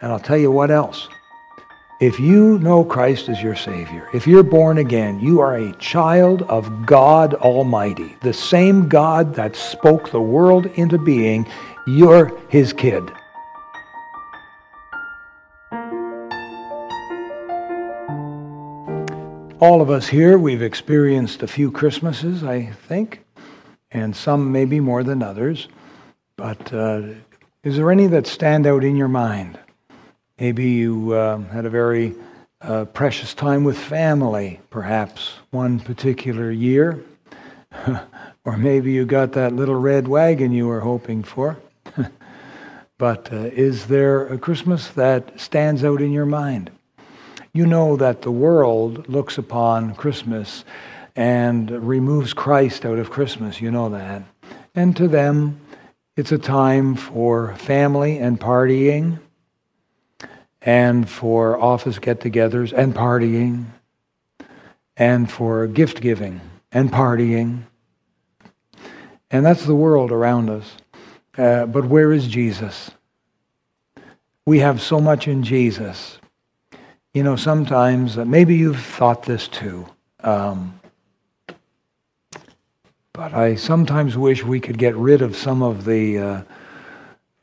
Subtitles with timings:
[0.00, 1.08] And I'll tell you what else.
[1.98, 6.42] If you know Christ as your Savior, if you're born again, you are a child
[6.42, 8.16] of God Almighty.
[8.20, 11.46] The same God that spoke the world into being,
[11.86, 13.10] you're His kid.
[19.58, 23.24] All of us here, we've experienced a few Christmases, I think,
[23.90, 25.68] and some maybe more than others.
[26.36, 27.02] But uh,
[27.64, 29.58] is there any that stand out in your mind?
[30.38, 32.14] Maybe you uh, had a very
[32.60, 37.02] uh, precious time with family, perhaps one particular year.
[38.44, 41.56] or maybe you got that little red wagon you were hoping for.
[42.98, 46.70] but uh, is there a Christmas that stands out in your mind?
[47.54, 50.66] You know that the world looks upon Christmas
[51.14, 53.62] and removes Christ out of Christmas.
[53.62, 54.22] You know that.
[54.74, 55.58] And to them,
[56.14, 59.18] it's a time for family and partying
[60.66, 63.66] and for office get togethers and partying,
[64.96, 66.40] and for gift giving
[66.72, 67.62] and partying.
[69.30, 70.76] And that's the world around us.
[71.38, 72.90] Uh, but where is Jesus?
[74.44, 76.18] We have so much in Jesus.
[77.14, 79.86] You know, sometimes, uh, maybe you've thought this too.
[80.20, 80.80] Um,
[83.12, 86.42] but I sometimes wish we could get rid of some of the, uh,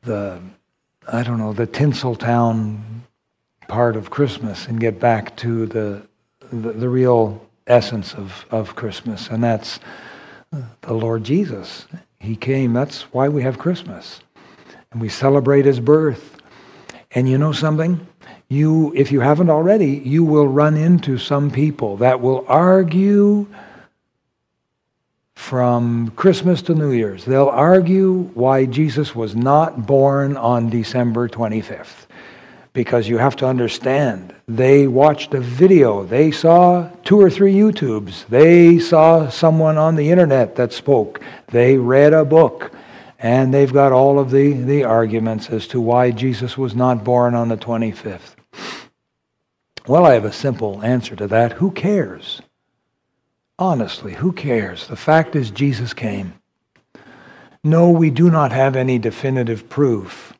[0.02, 0.40] the
[1.10, 2.93] I don't know, the Tinseltown
[3.68, 6.02] part of Christmas and get back to the,
[6.52, 9.80] the, the real essence of, of Christmas, and that's
[10.82, 11.86] the Lord Jesus.
[12.20, 12.72] He came.
[12.72, 14.20] That's why we have Christmas.
[14.92, 16.36] And we celebrate his birth.
[17.12, 18.06] And you know something?
[18.48, 23.46] You, if you haven't already, you will run into some people that will argue
[25.34, 27.24] from Christmas to New Year's.
[27.24, 32.06] They'll argue why Jesus was not born on December 25th
[32.74, 36.04] because you have to understand they watched a video.
[36.04, 38.26] They saw two or three youtubes.
[38.26, 41.22] They saw someone on the internet that spoke.
[41.46, 42.72] They read a book.
[43.18, 47.34] And they've got all of the, the arguments as to why jesus was not born
[47.34, 48.34] on the 25th
[49.86, 51.52] well i have a simple answer to that.
[51.52, 52.42] Who cares?
[53.58, 54.88] Honestly who cares?
[54.88, 56.34] The fact is jesus came.
[57.62, 60.33] No we do not have any definitive proof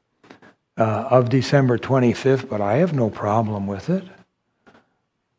[0.76, 4.04] uh, of December 25th, but I have no problem with it.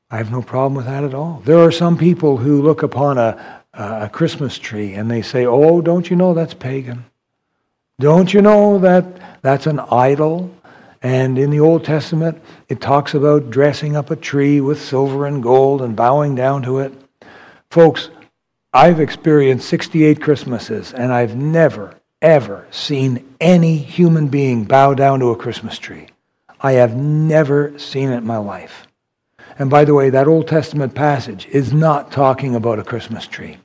[0.09, 1.41] I have no problem with that at all.
[1.45, 5.81] There are some people who look upon a, a Christmas tree and they say, Oh,
[5.81, 7.05] don't you know that's pagan?
[7.99, 10.53] Don't you know that that's an idol?
[11.01, 15.41] And in the Old Testament, it talks about dressing up a tree with silver and
[15.41, 16.93] gold and bowing down to it.
[17.69, 18.09] Folks,
[18.73, 25.29] I've experienced 68 Christmases, and I've never, ever seen any human being bow down to
[25.29, 26.07] a Christmas tree.
[26.59, 28.87] I have never seen it in my life.
[29.59, 33.57] And by the way, that Old Testament passage is not talking about a Christmas tree.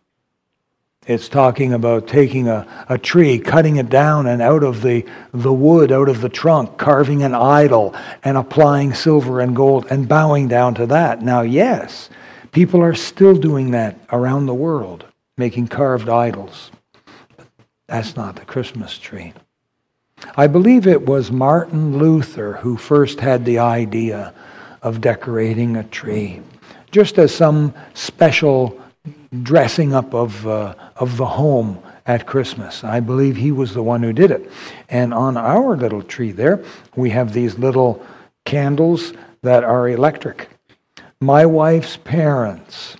[1.06, 5.52] It's talking about taking a, a tree, cutting it down, and out of the, the
[5.52, 10.46] wood, out of the trunk, carving an idol and applying silver and gold and bowing
[10.46, 11.22] down to that.
[11.22, 12.10] Now, yes,
[12.52, 15.06] people are still doing that around the world,
[15.38, 16.70] making carved idols.
[17.90, 19.32] That's not the Christmas tree.
[20.36, 24.32] I believe it was Martin Luther who first had the idea
[24.80, 26.40] of decorating a tree,
[26.92, 28.80] just as some special
[29.42, 32.84] dressing up of, uh, of the home at Christmas.
[32.84, 34.48] I believe he was the one who did it.
[34.88, 36.62] And on our little tree there,
[36.94, 38.06] we have these little
[38.44, 40.48] candles that are electric.
[41.20, 42.96] My wife's parents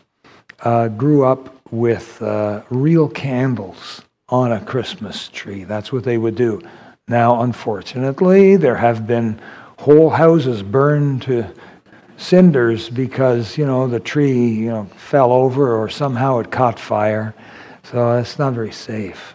[0.64, 5.64] uh, grew up with uh, real candles on a Christmas tree.
[5.64, 6.62] That's what they would do.
[7.08, 9.40] Now, unfortunately, there have been
[9.78, 11.52] whole houses burned to
[12.16, 17.34] cinders because, you know, the tree, you know, fell over or somehow it caught fire.
[17.82, 19.34] So it's not very safe.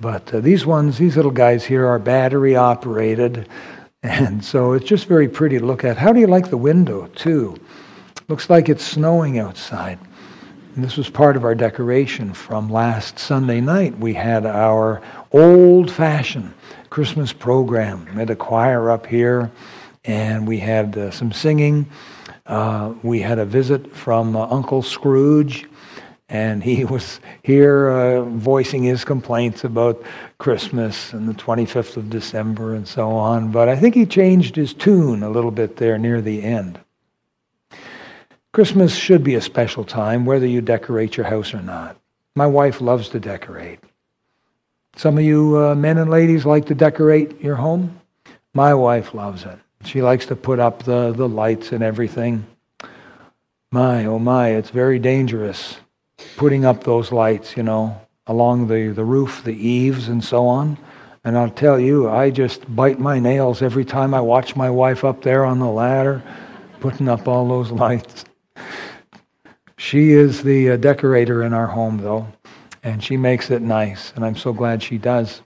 [0.00, 3.48] But uh, these ones, these little guys here are battery operated.
[4.02, 5.96] And so it's just very pretty to look at.
[5.96, 7.56] How do you like the window, too?
[8.28, 9.98] Looks like it's snowing outside.
[10.76, 13.98] And this was part of our decoration from last Sunday night.
[13.98, 15.00] We had our
[15.32, 16.52] old fashioned
[16.90, 18.04] Christmas program.
[18.12, 19.50] We had a choir up here,
[20.04, 21.88] and we had uh, some singing.
[22.44, 25.66] Uh, we had a visit from uh, Uncle Scrooge,
[26.28, 30.02] and he was here uh, voicing his complaints about
[30.36, 33.50] Christmas and the 25th of December and so on.
[33.50, 36.78] But I think he changed his tune a little bit there near the end.
[38.56, 41.94] Christmas should be a special time, whether you decorate your house or not.
[42.34, 43.80] My wife loves to decorate.
[44.96, 48.00] Some of you uh, men and ladies like to decorate your home.
[48.54, 49.58] My wife loves it.
[49.84, 52.46] She likes to put up the, the lights and everything.
[53.72, 55.76] My, oh my, it's very dangerous
[56.38, 60.78] putting up those lights, you know, along the, the roof, the eaves, and so on.
[61.24, 65.04] And I'll tell you, I just bite my nails every time I watch my wife
[65.04, 66.22] up there on the ladder
[66.80, 68.24] putting up all those lights.
[69.78, 72.26] She is the uh, decorator in our home, though,
[72.82, 75.42] and she makes it nice, and I'm so glad she does.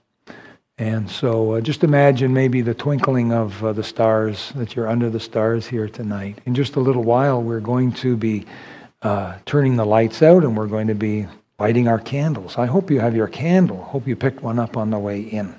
[0.77, 5.09] And so uh, just imagine maybe the twinkling of uh, the stars, that you're under
[5.09, 6.39] the stars here tonight.
[6.45, 8.45] In just a little while, we're going to be
[9.01, 11.27] uh, turning the lights out and we're going to be
[11.59, 12.57] lighting our candles.
[12.57, 13.83] I hope you have your candle.
[13.83, 15.53] Hope you picked one up on the way in.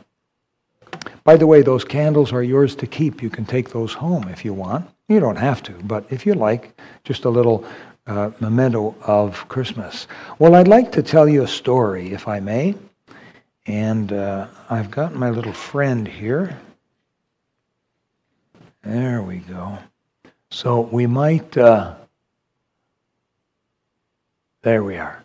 [1.24, 3.22] By the way, those candles are yours to keep.
[3.22, 4.90] You can take those home if you want.
[5.08, 7.64] You don't have to, but if you like, just a little
[8.06, 10.06] uh, memento of Christmas.
[10.38, 12.74] Well, I'd like to tell you a story, if I may.
[13.66, 16.58] And uh, I've got my little friend here.
[18.82, 19.78] There we go.
[20.50, 21.56] So we might.
[21.56, 21.94] Uh,
[24.62, 25.24] there we are.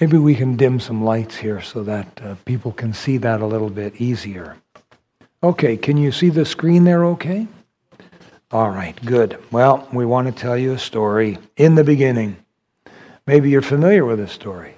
[0.00, 3.46] Maybe we can dim some lights here so that uh, people can see that a
[3.46, 4.56] little bit easier.
[5.42, 7.46] Okay, can you see the screen there okay?
[8.52, 9.38] All right, good.
[9.50, 12.36] Well, we want to tell you a story in the beginning.
[13.26, 14.74] Maybe you're familiar with this story.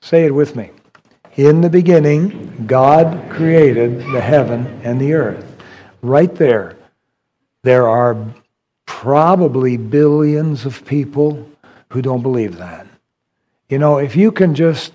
[0.00, 0.70] Say it with me.
[1.36, 5.56] In the beginning, God created the heaven and the earth.
[6.02, 6.76] Right there,
[7.62, 8.16] there are
[8.86, 11.48] probably billions of people
[11.90, 12.86] who don't believe that.
[13.68, 14.92] You know, if you can just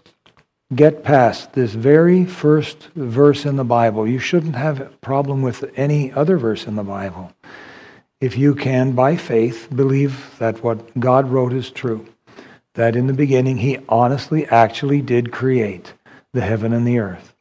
[0.76, 5.72] get past this very first verse in the Bible, you shouldn't have a problem with
[5.76, 7.32] any other verse in the Bible.
[8.22, 12.08] If you can, by faith, believe that what God wrote is true
[12.74, 15.94] that in the beginning he honestly actually did create
[16.34, 17.36] the heaven and the earth.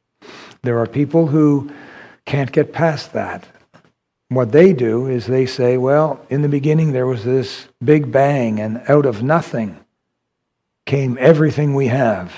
[0.62, 1.70] There are people who
[2.26, 3.46] can't get past that.
[4.28, 8.60] What they do is they say, well, in the beginning there was this big bang,
[8.60, 9.78] and out of nothing
[10.86, 12.32] came everything we have.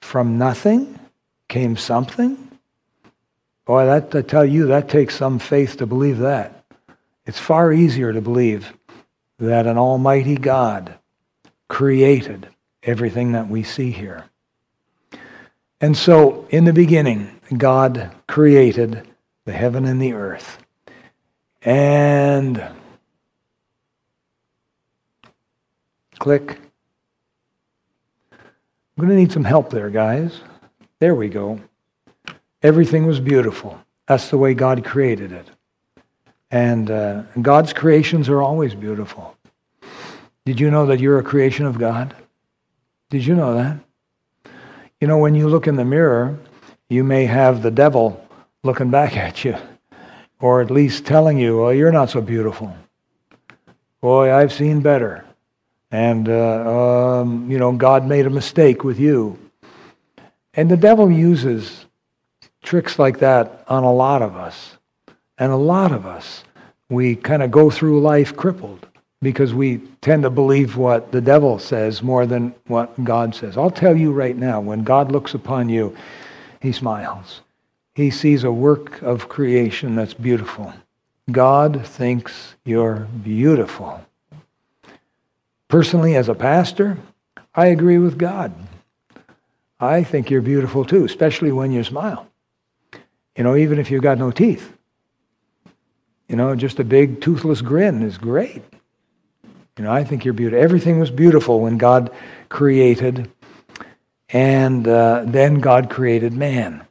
[0.00, 0.98] From nothing
[1.48, 2.36] came something?
[3.64, 6.57] Boy, that, I tell you, that takes some faith to believe that.
[7.28, 8.72] It's far easier to believe
[9.38, 10.98] that an almighty God
[11.68, 12.48] created
[12.82, 14.24] everything that we see here.
[15.78, 19.06] And so, in the beginning, God created
[19.44, 20.58] the heaven and the earth.
[21.60, 22.66] And
[26.18, 26.58] click.
[28.32, 28.38] I'm
[28.96, 30.40] going to need some help there, guys.
[30.98, 31.60] There we go.
[32.62, 33.78] Everything was beautiful.
[34.06, 35.46] That's the way God created it.
[36.50, 39.36] And uh, God's creations are always beautiful.
[40.46, 42.14] Did you know that you're a creation of God?
[43.10, 43.78] Did you know that?
[45.00, 46.38] You know, when you look in the mirror,
[46.88, 48.26] you may have the devil
[48.64, 49.56] looking back at you,
[50.40, 52.74] or at least telling you, "Oh, you're not so beautiful."
[54.00, 55.24] Boy, I've seen better.
[55.90, 59.38] And, uh, um, you know, God made a mistake with you.
[60.54, 61.86] And the devil uses
[62.62, 64.77] tricks like that on a lot of us.
[65.38, 66.44] And a lot of us,
[66.88, 68.86] we kind of go through life crippled
[69.20, 73.56] because we tend to believe what the devil says more than what God says.
[73.56, 75.96] I'll tell you right now, when God looks upon you,
[76.60, 77.42] he smiles.
[77.94, 80.72] He sees a work of creation that's beautiful.
[81.30, 84.00] God thinks you're beautiful.
[85.66, 86.96] Personally, as a pastor,
[87.54, 88.54] I agree with God.
[89.80, 92.26] I think you're beautiful too, especially when you smile.
[93.36, 94.72] You know, even if you've got no teeth.
[96.28, 98.62] You know, just a big toothless grin is great.
[99.78, 100.62] You know, I think you're beautiful.
[100.62, 102.10] Everything was beautiful when God
[102.50, 103.30] created,
[104.28, 106.84] and uh, then God created man.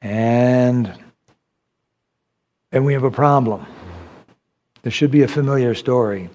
[0.00, 0.92] And
[2.70, 3.66] then we have a problem.
[4.82, 6.30] This should be a familiar story.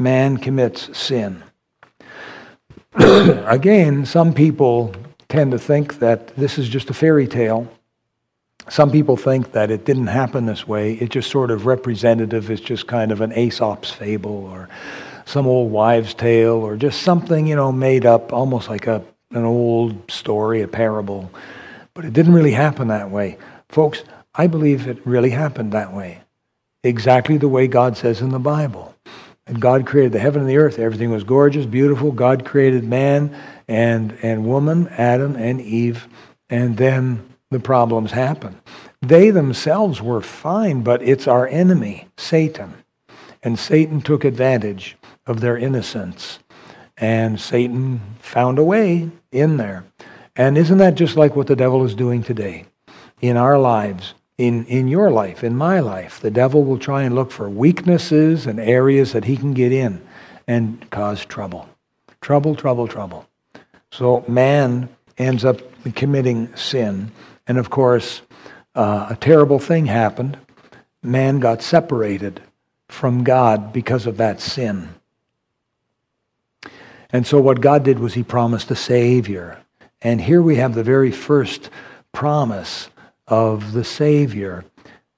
[0.00, 1.44] Man commits sin.
[2.94, 4.94] Again, some people
[5.28, 7.70] tend to think that this is just a fairy tale
[8.68, 10.94] some people think that it didn't happen this way.
[10.94, 12.50] It's just sort of representative.
[12.50, 14.68] It's just kind of an Aesop's fable or
[15.24, 19.44] some old wives' tale or just something, you know, made up, almost like a, an
[19.44, 21.30] old story, a parable.
[21.94, 23.38] But it didn't really happen that way.
[23.68, 24.02] Folks,
[24.34, 26.20] I believe it really happened that way.
[26.84, 28.94] Exactly the way God says in the Bible.
[29.46, 30.78] And God created the heaven and the earth.
[30.78, 32.12] Everything was gorgeous, beautiful.
[32.12, 33.36] God created man
[33.68, 36.06] and, and woman, Adam and Eve.
[36.48, 38.60] And then the problems happen.
[39.00, 42.74] They themselves were fine, but it's our enemy, Satan.
[43.42, 46.38] And Satan took advantage of their innocence.
[46.96, 49.84] And Satan found a way in there.
[50.36, 52.66] And isn't that just like what the devil is doing today?
[53.20, 56.20] In our lives, in, in your life, in my life.
[56.20, 60.00] The devil will try and look for weaknesses and areas that he can get in
[60.46, 61.68] and cause trouble.
[62.20, 63.26] Trouble, trouble, trouble.
[63.90, 65.60] So man ends up
[65.94, 67.10] committing sin.
[67.46, 68.22] And of course,
[68.74, 70.38] uh, a terrible thing happened.
[71.02, 72.40] Man got separated
[72.88, 74.88] from God because of that sin.
[77.10, 79.58] And so what God did was he promised a Savior.
[80.00, 81.70] And here we have the very first
[82.12, 82.88] promise
[83.26, 84.64] of the Savior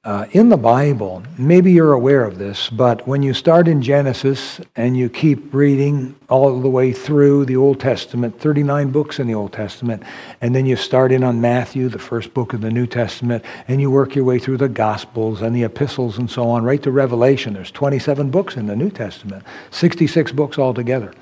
[0.05, 4.61] uh, in the Bible, maybe you're aware of this, but when you start in Genesis
[4.77, 9.35] and you keep reading all the way through the Old Testament, 39 books in the
[9.35, 10.03] Old Testament,
[10.43, 13.81] and then you start in on Matthew, the first book of the New Testament, and
[13.81, 16.91] you work your way through the Gospels and the epistles and so on, right to
[16.91, 17.55] Revelation.
[17.55, 21.15] There's 27 books in the New Testament, 66 books altogether.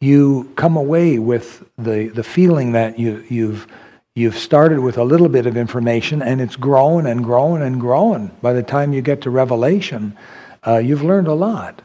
[0.00, 3.66] You come away with the, the feeling that you, you've
[4.14, 8.30] You've started with a little bit of information and it's grown and grown and grown.
[8.42, 10.18] By the time you get to Revelation,
[10.66, 11.80] uh, you've learned a lot.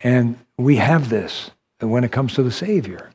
[0.00, 1.50] And we have this
[1.80, 3.10] when it comes to the Savior.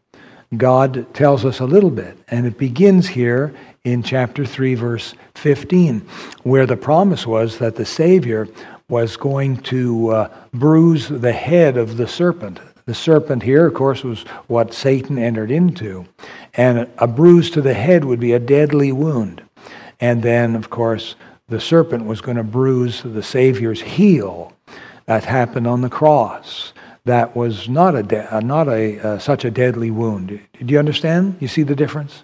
[0.57, 6.01] God tells us a little bit, and it begins here in chapter 3, verse 15,
[6.43, 8.47] where the promise was that the Savior
[8.89, 12.59] was going to uh, bruise the head of the serpent.
[12.85, 16.05] The serpent here, of course, was what Satan entered into.
[16.55, 19.43] And a bruise to the head would be a deadly wound.
[19.99, 21.15] And then, of course,
[21.47, 24.53] the serpent was going to bruise the Savior's heel.
[25.05, 26.73] That happened on the cross.
[27.05, 30.27] That was not a de- uh, not a uh, such a deadly wound.
[30.29, 31.35] Do you understand?
[31.39, 32.23] You see the difference?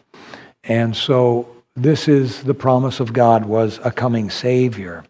[0.64, 5.04] And so this is the promise of God was a coming Savior.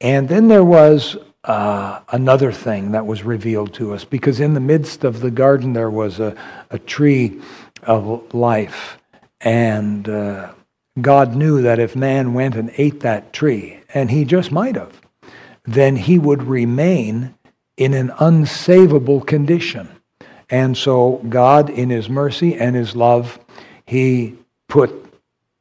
[0.00, 4.60] And then there was uh, another thing that was revealed to us because in the
[4.60, 6.36] midst of the garden there was a,
[6.70, 7.40] a tree
[7.82, 8.98] of life.
[9.40, 10.52] And uh,
[11.00, 15.00] God knew that if man went and ate that tree, and he just might have,
[15.64, 17.34] then he would remain
[17.76, 19.88] in an unsavable condition.
[20.50, 23.38] And so God, in his mercy and his love,
[23.86, 24.36] he
[24.68, 24.90] put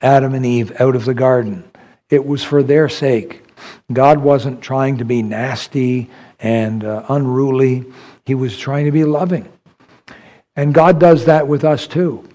[0.01, 1.63] Adam and Eve out of the garden.
[2.09, 3.43] It was for their sake.
[3.91, 6.09] God wasn't trying to be nasty
[6.39, 7.86] and uh, unruly.
[8.25, 9.51] He was trying to be loving.
[10.58, 12.28] And God does that with us too.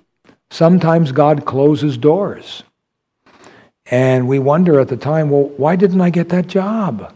[0.51, 2.63] Sometimes God closes doors.
[3.87, 7.15] And we wonder at the time, well, why didn't I get that job?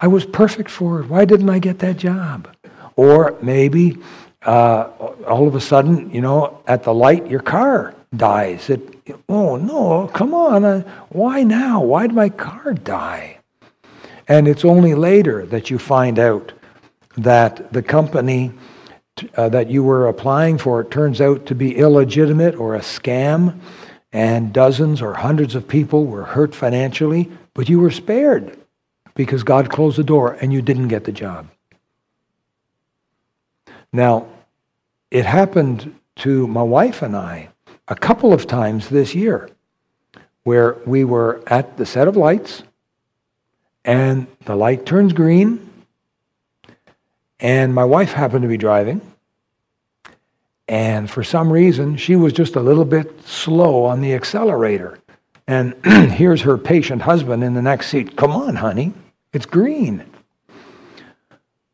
[0.00, 1.08] I was perfect for it.
[1.08, 2.48] Why didn't I get that job?
[2.96, 3.98] Or maybe
[4.42, 4.88] uh,
[5.28, 8.70] all of a sudden, you know, at the light, your car dies.
[8.70, 8.80] It,
[9.28, 10.64] oh, no, come on.
[10.64, 11.82] Uh, why now?
[11.82, 13.38] Why did my car die?
[14.26, 16.52] And it's only later that you find out
[17.16, 18.52] that the company
[19.36, 23.58] uh, that you were applying for turns out to be illegitimate or a scam,
[24.12, 28.58] and dozens or hundreds of people were hurt financially, but you were spared
[29.14, 31.48] because God closed the door and you didn't get the job.
[33.92, 34.26] Now,
[35.10, 37.48] it happened to my wife and I
[37.88, 39.48] a couple of times this year
[40.44, 42.62] where we were at the set of lights
[43.84, 45.65] and the light turns green
[47.40, 49.00] and my wife happened to be driving.
[50.68, 54.98] And for some reason, she was just a little bit slow on the accelerator.
[55.46, 58.16] And here's her patient husband in the next seat.
[58.16, 58.92] Come on, honey,
[59.32, 60.04] it's green.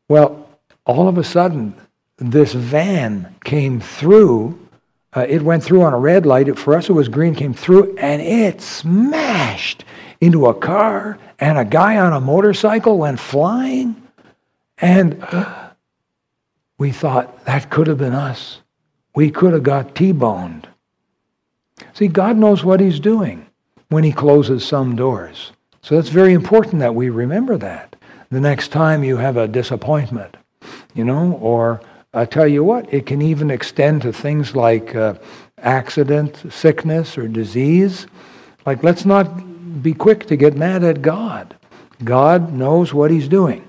[0.07, 0.47] Well,
[0.85, 1.73] all of a sudden,
[2.17, 4.59] this van came through.
[5.13, 6.57] Uh, it went through on a red light.
[6.57, 9.85] For us, it was green, came through, and it smashed
[10.21, 14.02] into a car, and a guy on a motorcycle went flying.
[14.79, 15.25] And
[16.77, 18.59] we thought that could have been us.
[19.15, 20.67] We could have got T boned.
[21.93, 23.45] See, God knows what He's doing
[23.89, 25.51] when He closes some doors.
[25.81, 27.95] So that's very important that we remember that
[28.31, 30.35] the next time you have a disappointment,
[30.95, 31.81] you know, or
[32.13, 35.15] I tell you what, it can even extend to things like uh,
[35.59, 38.07] accident, sickness, or disease.
[38.65, 41.55] Like, let's not be quick to get mad at God.
[42.03, 43.67] God knows what He's doing.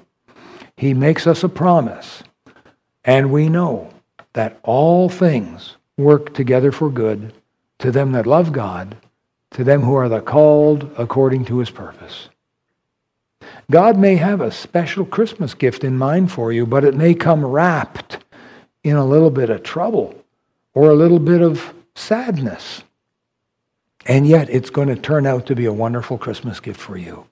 [0.76, 2.22] He makes us a promise,
[3.04, 3.90] and we know
[4.32, 7.32] that all things work together for good
[7.78, 8.96] to them that love God,
[9.52, 12.28] to them who are the called according to his purpose.
[13.70, 17.44] God may have a special Christmas gift in mind for you, but it may come
[17.44, 18.18] wrapped
[18.82, 20.14] in a little bit of trouble
[20.74, 22.82] or a little bit of sadness.
[24.06, 27.26] And yet it's going to turn out to be a wonderful Christmas gift for you.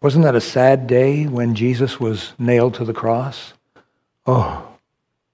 [0.00, 3.52] Wasn't that a sad day when Jesus was nailed to the cross?
[4.26, 4.68] Oh,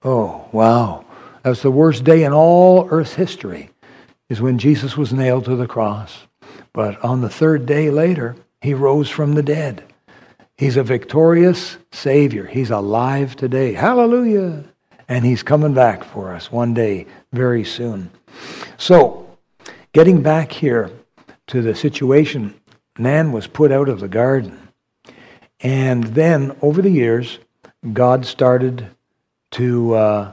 [0.02, 1.04] oh, wow.
[1.42, 3.68] That was the worst day in all Earth's history,
[4.30, 6.26] is when Jesus was nailed to the cross.
[6.72, 9.84] But on the third day later, He rose from the dead.
[10.56, 12.46] He's a victorious Savior.
[12.46, 13.74] He's alive today.
[13.74, 14.64] Hallelujah.
[15.08, 18.10] And He's coming back for us one day, very soon.
[18.78, 19.36] So,
[19.92, 20.90] getting back here
[21.48, 22.54] to the situation,
[22.98, 24.68] man was put out of the garden.
[25.60, 27.38] And then, over the years,
[27.92, 28.88] God started
[29.52, 30.32] to, uh,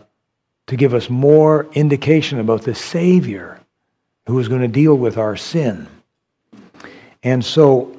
[0.68, 3.60] to give us more indication about the Savior
[4.27, 5.88] who was going to deal with our sin.
[7.24, 7.96] And so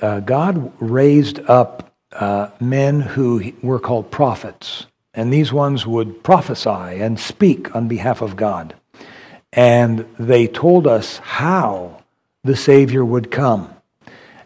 [0.00, 4.86] uh, God raised up uh, men who were called prophets.
[5.14, 6.68] And these ones would prophesy
[7.00, 8.74] and speak on behalf of God.
[9.52, 12.02] And they told us how
[12.44, 13.74] the Savior would come.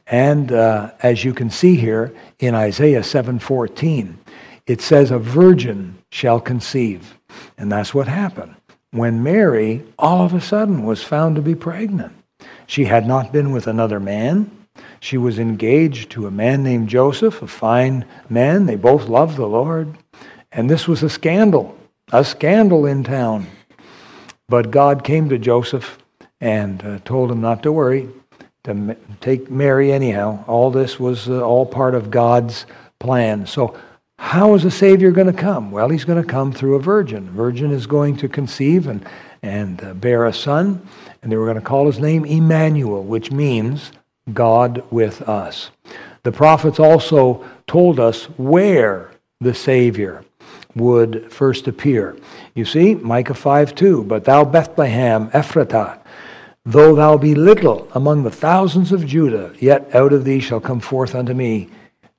[0.06, 4.14] And uh, as you can see here in Isaiah 7:14,
[4.66, 7.18] it says, "A virgin shall conceive,"
[7.58, 8.54] and that's what happened
[8.92, 12.12] when Mary all of a sudden was found to be pregnant.
[12.66, 14.50] She had not been with another man.
[15.00, 18.66] She was engaged to a man named Joseph, a fine man.
[18.66, 19.96] They both loved the Lord.
[20.52, 21.76] And this was a scandal,
[22.12, 23.46] a scandal in town.
[24.48, 25.98] But God came to Joseph
[26.40, 28.08] and uh, told him not to worry,
[28.66, 30.44] to take Mary anyhow.
[30.46, 32.66] All this was uh, all part of God's
[32.98, 33.46] plan.
[33.46, 33.76] So
[34.18, 35.70] how is the Savior going to come?
[35.70, 37.28] Well, he's going to come through a virgin.
[37.28, 39.06] A virgin is going to conceive and,
[39.42, 40.86] and uh, bear a son,
[41.22, 43.92] and they were going to call his name Emmanuel, which means
[44.32, 45.70] God with us.
[46.22, 50.24] The prophets also told us where the Savior
[50.74, 52.16] would first appear.
[52.54, 56.00] You see, Micah 5 2, But thou, Bethlehem, Ephratah,
[56.66, 60.80] though thou be little among the thousands of Judah, yet out of thee shall come
[60.80, 61.70] forth unto me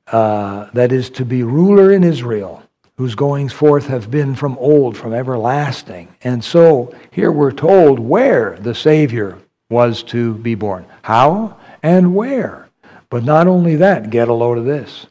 [0.08, 2.64] uh, that is to be ruler in Israel,
[2.96, 6.08] whose goings forth have been from old, from everlasting.
[6.24, 9.38] And so here we're told where the Savior
[9.70, 10.86] was to be born.
[11.02, 12.70] How and where.
[13.10, 15.08] But not only that, get a load of this.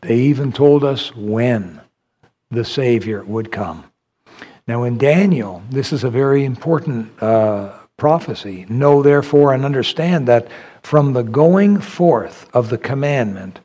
[0.00, 1.80] They even told us when
[2.50, 3.84] the Savior would come.
[4.66, 8.66] Now, in Daniel, this is a very important uh, prophecy.
[8.68, 10.48] Know therefore and understand that
[10.82, 13.60] from the going forth of the commandment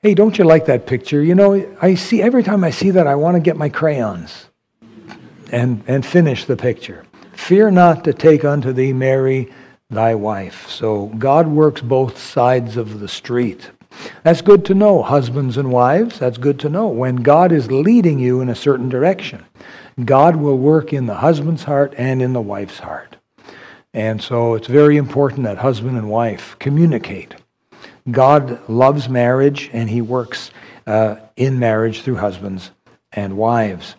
[0.01, 1.21] Hey, don't you like that picture?
[1.21, 4.45] You know, I see every time I see that, I want to get my crayons
[5.51, 7.05] and, and finish the picture.
[7.33, 9.51] Fear not to take unto thee Mary
[9.89, 10.69] thy wife.
[10.69, 13.71] So God works both sides of the street.
[14.23, 16.19] That's good to know, husbands and wives.
[16.19, 16.87] That's good to know.
[16.87, 19.43] When God is leading you in a certain direction,
[20.05, 23.17] God will work in the husband's heart and in the wife's heart.
[23.93, 27.35] And so it's very important that husband and wife communicate.
[28.11, 30.51] God loves marriage and he works
[30.87, 32.71] uh, in marriage through husbands
[33.11, 33.95] and wives.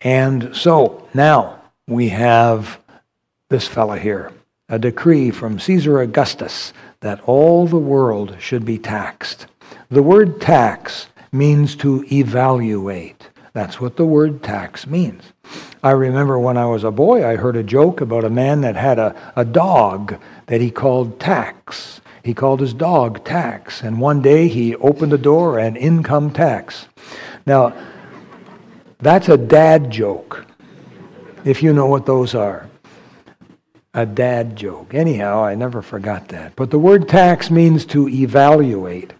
[0.00, 2.80] And so now, we have
[3.48, 4.32] this fellow here
[4.68, 9.46] a decree from Caesar Augustus that all the world should be taxed.
[9.90, 13.30] The word tax means to evaluate.
[13.52, 15.22] That's what the word tax means.
[15.82, 18.74] I remember when I was a boy, I heard a joke about a man that
[18.74, 22.00] had a, a dog that he called Tax.
[22.26, 23.82] He called his dog Tax.
[23.82, 26.88] And one day he opened the door and income tax.
[27.46, 27.72] Now,
[28.98, 30.44] that's a dad joke
[31.44, 32.68] if you know what those are.
[33.94, 34.92] A dad joke.
[34.92, 36.56] Anyhow, I never forgot that.
[36.56, 39.12] But the word tax means to evaluate.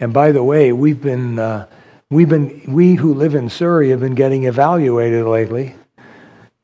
[0.00, 1.66] And by the way, we've been, uh,
[2.08, 5.76] we've been, we who live in Surrey have been getting evaluated lately.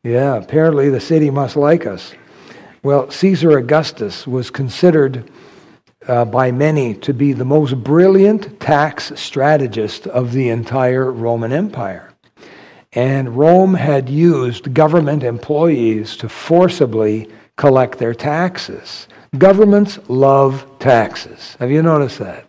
[0.02, 2.14] Yeah, apparently the city must like us.
[2.83, 5.31] Well, Caesar Augustus was considered
[6.09, 12.12] uh, by many to be the most brilliant tax strategist of the entire Roman Empire.
[12.93, 19.09] And Rome had used government employees to forcibly collect their taxes.
[19.38, 21.57] Governments love taxes.
[21.59, 22.47] Have you noticed that?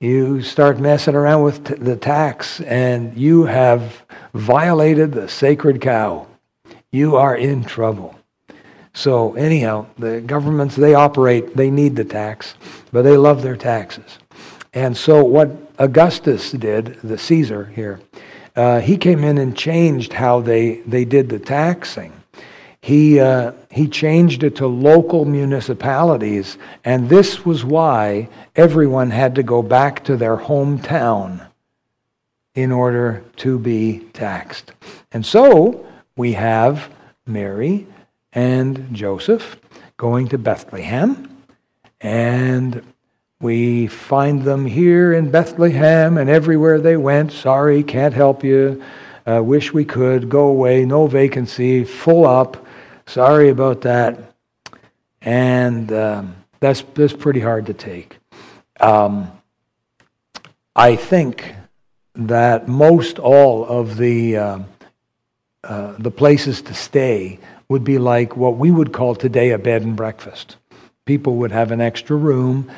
[0.00, 6.26] You start messing around with t- the tax and you have violated the sacred cow.
[6.90, 8.18] You are in trouble.
[8.94, 12.54] So, anyhow, the governments, they operate, they need the tax,
[12.92, 14.18] but they love their taxes.
[14.74, 18.00] And so, what Augustus did, the Caesar here,
[18.54, 22.12] uh, he came in and changed how they, they did the taxing.
[22.82, 29.42] He, uh, he changed it to local municipalities, and this was why everyone had to
[29.42, 31.46] go back to their hometown
[32.54, 34.72] in order to be taxed.
[35.12, 36.92] And so we have
[37.24, 37.86] Mary
[38.32, 39.58] and Joseph
[39.96, 41.44] going to Bethlehem,
[42.00, 42.82] and
[43.42, 47.32] we find them here in Bethlehem and everywhere they went.
[47.32, 48.82] Sorry, can't help you.
[49.26, 50.28] Uh, wish we could.
[50.28, 50.84] Go away.
[50.84, 51.84] No vacancy.
[51.84, 52.64] Full up.
[53.06, 54.34] Sorry about that.
[55.20, 58.18] And um, that's, that's pretty hard to take.
[58.80, 59.30] Um,
[60.76, 61.54] I think
[62.14, 64.58] that most all of the, uh,
[65.64, 67.40] uh, the places to stay
[67.72, 70.56] would be like what we would call today a bed and breakfast.
[71.06, 72.70] People would have an extra room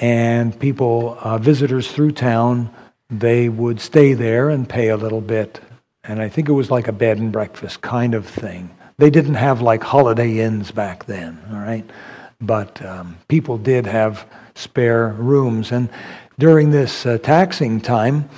[0.00, 2.70] and people, uh, visitors through town,
[3.10, 5.60] they would stay there and pay a little bit.
[6.04, 8.70] And I think it was like a bed and breakfast kind of thing.
[8.98, 11.88] They didn't have like holiday inns back then, all right?
[12.40, 14.24] But um, people did have
[14.54, 15.72] spare rooms.
[15.72, 15.90] And
[16.38, 18.28] during this uh, taxing time,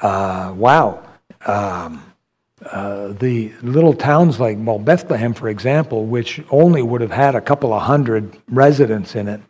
[0.00, 1.02] uh, wow,
[1.46, 2.07] um,
[2.66, 7.40] uh, the little towns like well Bethlehem, for example, which only would have had a
[7.40, 9.40] couple of hundred residents in it,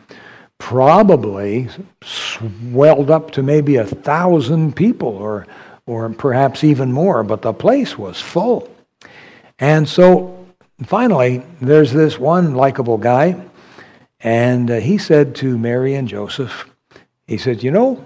[0.58, 1.68] probably
[2.02, 5.46] swelled up to maybe a thousand people or,
[5.86, 8.68] or perhaps even more, but the place was full.
[9.58, 10.46] And so
[10.84, 13.40] finally, there's this one likable guy,
[14.20, 16.68] and uh, he said to Mary and Joseph,
[17.26, 18.04] he said, You know,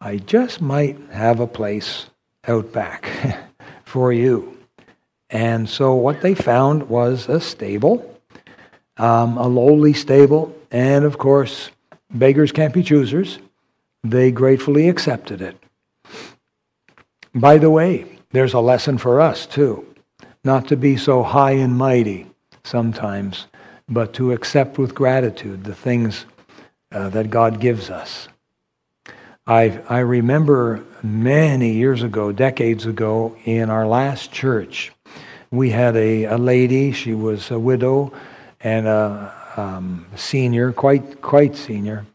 [0.00, 2.06] I just might have a place
[2.48, 3.08] out back
[3.92, 4.56] for you.
[5.28, 8.18] And so what they found was a stable,
[8.96, 11.70] um, a lowly stable, and of course,
[12.10, 13.38] beggars can't be choosers.
[14.02, 15.58] They gratefully accepted it.
[17.34, 19.84] By the way, there's a lesson for us too.
[20.42, 22.26] Not to be so high and mighty
[22.64, 23.46] sometimes,
[23.90, 26.24] but to accept with gratitude the things
[26.92, 28.28] uh, that God gives us.
[29.46, 34.92] I, I remember many years ago, decades ago, in our last church,
[35.50, 38.12] we had a, a lady, she was a widow
[38.60, 42.06] and a, um, senior, quite quite senior,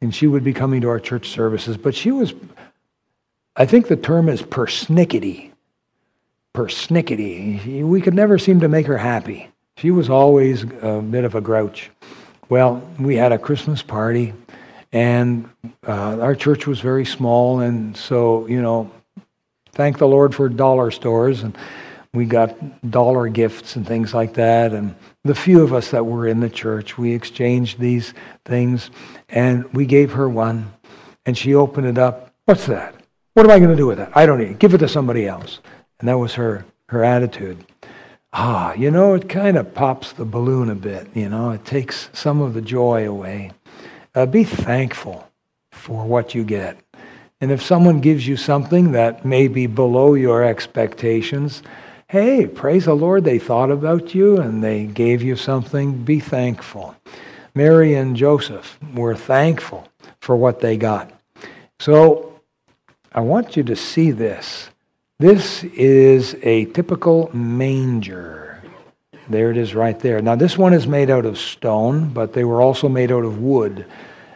[0.00, 1.76] and she would be coming to our church services.
[1.76, 2.32] But she was,
[3.56, 5.50] I think the term is persnickety.
[6.54, 7.84] Persnickety.
[7.84, 9.50] We could never seem to make her happy.
[9.76, 11.90] She was always a bit of a grouch.
[12.48, 14.32] Well, we had a Christmas party,
[14.92, 15.48] and
[15.86, 18.90] uh, our church was very small, and so you know,
[19.72, 21.56] thank the Lord for dollar stores and
[22.14, 24.72] we got dollar gifts and things like that.
[24.72, 28.90] And the few of us that were in the church, we exchanged these things
[29.28, 30.72] and we gave her one.
[31.26, 32.32] And she opened it up.
[32.46, 32.94] What's that?
[33.34, 34.16] What am I going to do with that?
[34.16, 34.58] I don't need it.
[34.58, 35.60] Give it to somebody else.
[36.00, 37.64] And that was her, her attitude.
[38.32, 41.08] Ah, you know, it kind of pops the balloon a bit.
[41.14, 43.52] You know, it takes some of the joy away.
[44.14, 45.28] Uh, be thankful
[45.72, 46.78] for what you get.
[47.40, 51.62] And if someone gives you something that may be below your expectations,
[52.08, 56.02] hey, praise the Lord, they thought about you and they gave you something.
[56.04, 56.96] Be thankful.
[57.54, 59.88] Mary and Joseph were thankful
[60.20, 61.12] for what they got.
[61.78, 62.40] So
[63.12, 64.70] I want you to see this.
[65.18, 68.47] This is a typical manger.
[69.28, 70.22] There it is right there.
[70.22, 73.40] Now, this one is made out of stone, but they were also made out of
[73.40, 73.84] wood.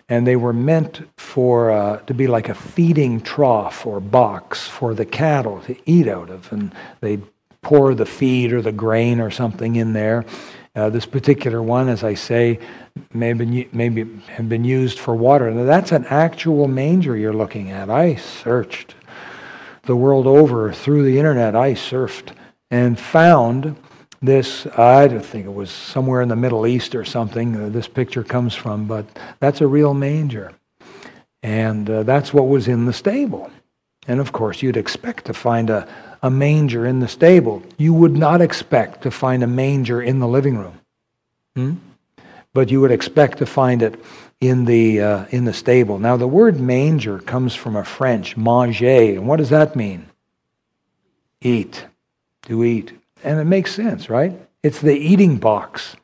[0.09, 4.95] And they were meant for uh, to be like a feeding trough or box for
[4.95, 6.53] the cattle to eat out of.
[6.53, 7.23] And they'd
[7.63, 10.27] pour the feed or the grain or something in there.
[10.75, 12.59] Uh, this particular one, as I say,
[13.15, 15.51] may have, been, maybe have been used for water.
[15.51, 17.89] Now, that's an actual manger you're looking at.
[17.89, 18.95] I searched
[19.83, 21.57] the world over through the internet.
[21.57, 22.35] I surfed
[22.71, 23.77] and found
[24.23, 24.67] this.
[24.67, 27.57] I think it was somewhere in the Middle East or something.
[27.57, 29.07] Uh, this picture comes from, but
[29.41, 30.53] that's a real manger,
[31.43, 33.51] and uh, that's what was in the stable.
[34.09, 35.89] And of course, you'd expect to find a
[36.23, 37.63] a manger in the stable.
[37.79, 40.81] You would not expect to find a manger in the living room.
[41.57, 41.75] Hmm?
[42.55, 44.03] But you would expect to find it
[44.41, 45.99] in the, uh, in the stable.
[45.99, 49.17] Now, the word manger comes from a French, manger.
[49.17, 50.07] And what does that mean?
[51.41, 51.87] Eat.
[52.43, 52.93] To eat.
[53.23, 54.33] And it makes sense, right?
[54.63, 55.97] It's the eating box.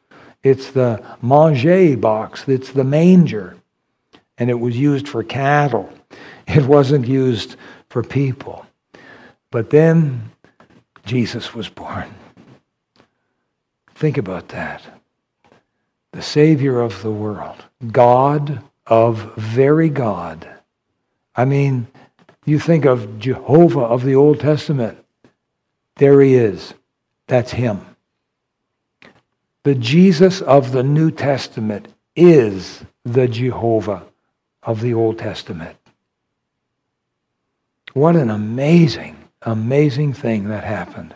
[0.43, 2.49] It's the manger box.
[2.49, 3.57] It's the manger.
[4.39, 5.93] And it was used for cattle.
[6.47, 7.57] It wasn't used
[7.91, 8.65] for people.
[9.51, 10.31] But then
[11.05, 12.09] Jesus was born.
[13.95, 14.81] Think about that.
[16.13, 20.49] The Savior of the world, God of very God.
[21.37, 21.87] I mean,
[22.47, 25.05] you think of Jehovah of the Old Testament.
[25.97, 26.73] There he is.
[27.29, 27.81] That's him.
[29.63, 34.05] The Jesus of the New Testament is the Jehovah
[34.63, 35.77] of the Old Testament.
[37.93, 41.15] What an amazing, amazing thing that happened.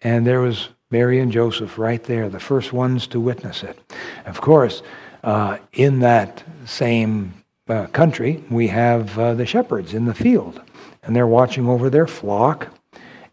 [0.00, 3.78] And there was Mary and Joseph right there, the first ones to witness it.
[4.26, 4.82] Of course,
[5.24, 7.34] uh, in that same
[7.68, 10.60] uh, country, we have uh, the shepherds in the field,
[11.02, 12.68] and they're watching over their flock.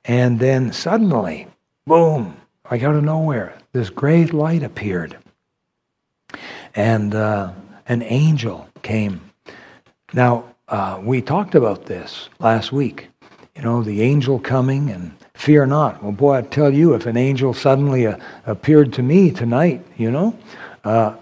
[0.04, 1.48] And then suddenly,
[1.88, 2.36] boom,
[2.70, 5.18] like out of nowhere, this great light appeared.
[6.74, 7.54] And uh,
[7.88, 9.22] an angel came.
[10.14, 13.10] Now, uh, we talked about this last week.
[13.56, 16.02] You know, the angel coming and fear not.
[16.02, 20.12] Well, boy, I tell you, if an angel suddenly uh, appeared to me tonight, you
[20.12, 20.38] know,
[20.84, 21.16] uh,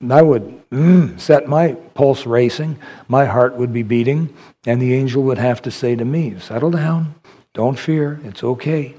[0.00, 2.78] would mm, set my pulse racing.
[3.08, 4.34] My heart would be beating,
[4.66, 7.14] and the angel would have to say to me, Settle down.
[7.54, 8.18] Don't fear.
[8.24, 8.94] It's okay.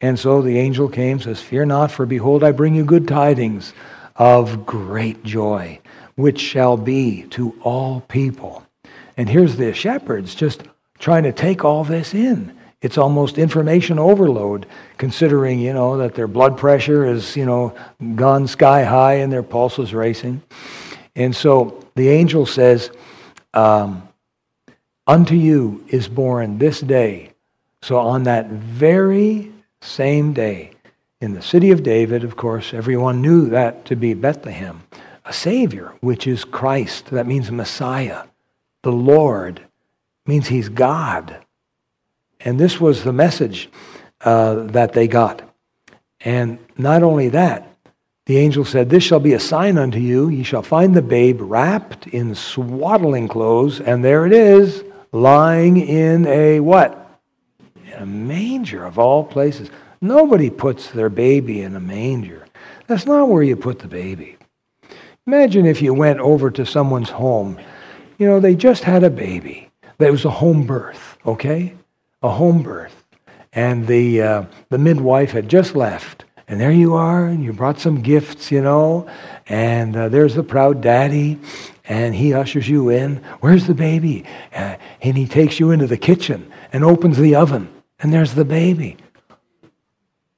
[0.00, 3.74] And so the angel came, says, Fear not, for behold, I bring you good tidings
[4.16, 5.80] of great joy,
[6.14, 8.66] which shall be to all people.
[9.16, 10.62] And here's the shepherds just
[10.98, 12.56] trying to take all this in.
[12.82, 14.64] It's almost information overload,
[14.96, 17.74] considering, you know, that their blood pressure is, you know,
[18.14, 20.42] gone sky high and their pulse is racing.
[21.14, 22.90] And so the angel says,
[23.52, 24.06] um,
[25.06, 27.32] Unto you is born this day.
[27.82, 29.50] So on that very
[29.80, 30.72] same day,
[31.20, 34.82] in the city of David, of course, everyone knew that to be Bethlehem,
[35.24, 37.06] a Savior, which is Christ.
[37.10, 38.24] That means Messiah.
[38.82, 39.60] The Lord
[40.26, 41.44] means He's God.
[42.40, 43.68] And this was the message
[44.22, 45.42] uh, that they got.
[46.20, 47.70] And not only that,
[48.26, 50.28] the angel said, This shall be a sign unto you.
[50.28, 56.26] Ye shall find the babe wrapped in swaddling clothes, and there it is, lying in
[56.26, 56.99] a what?
[58.00, 59.70] A manger of all places.
[60.00, 62.46] Nobody puts their baby in a manger.
[62.88, 64.36] That's not where you put the baby.
[65.26, 67.58] Imagine if you went over to someone's home.
[68.18, 69.70] You know, they just had a baby.
[69.98, 71.74] That was a home birth, okay?
[72.22, 73.04] a home birth,
[73.52, 77.80] and the uh, the midwife had just left, and there you are, and you brought
[77.80, 79.08] some gifts, you know,
[79.46, 81.38] and uh, there's the proud daddy,
[81.86, 83.16] and he ushers you in.
[83.40, 84.24] Where's the baby?
[84.54, 88.44] Uh, and he takes you into the kitchen and opens the oven, and there's the
[88.44, 88.96] baby.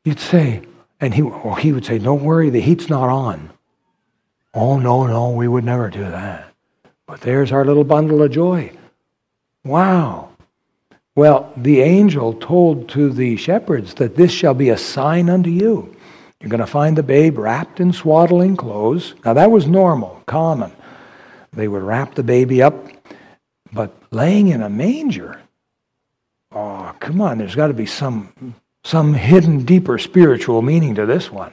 [0.05, 0.63] You'd say,
[1.01, 3.51] and he or he would say, "Don't worry, the heat's not on."
[4.55, 6.53] Oh no, no, we would never do that.
[7.07, 8.73] But there's our little bundle of joy.
[9.65, 10.31] Wow.
[11.15, 15.95] Well, the angel told to the shepherds that this shall be a sign unto you.
[16.41, 19.15] You're going to find the babe wrapped in swaddling clothes.
[19.25, 20.73] Now, that was normal, common.
[21.53, 22.89] They would wrap the baby up,
[23.73, 25.42] but laying in a manger.
[27.03, 31.53] Come on, there's got to be some, some hidden, deeper spiritual meaning to this one.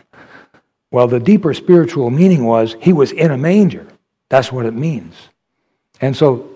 [0.91, 3.88] Well, the deeper spiritual meaning was he was in a manger.
[4.29, 5.15] That's what it means.
[6.01, 6.51] And so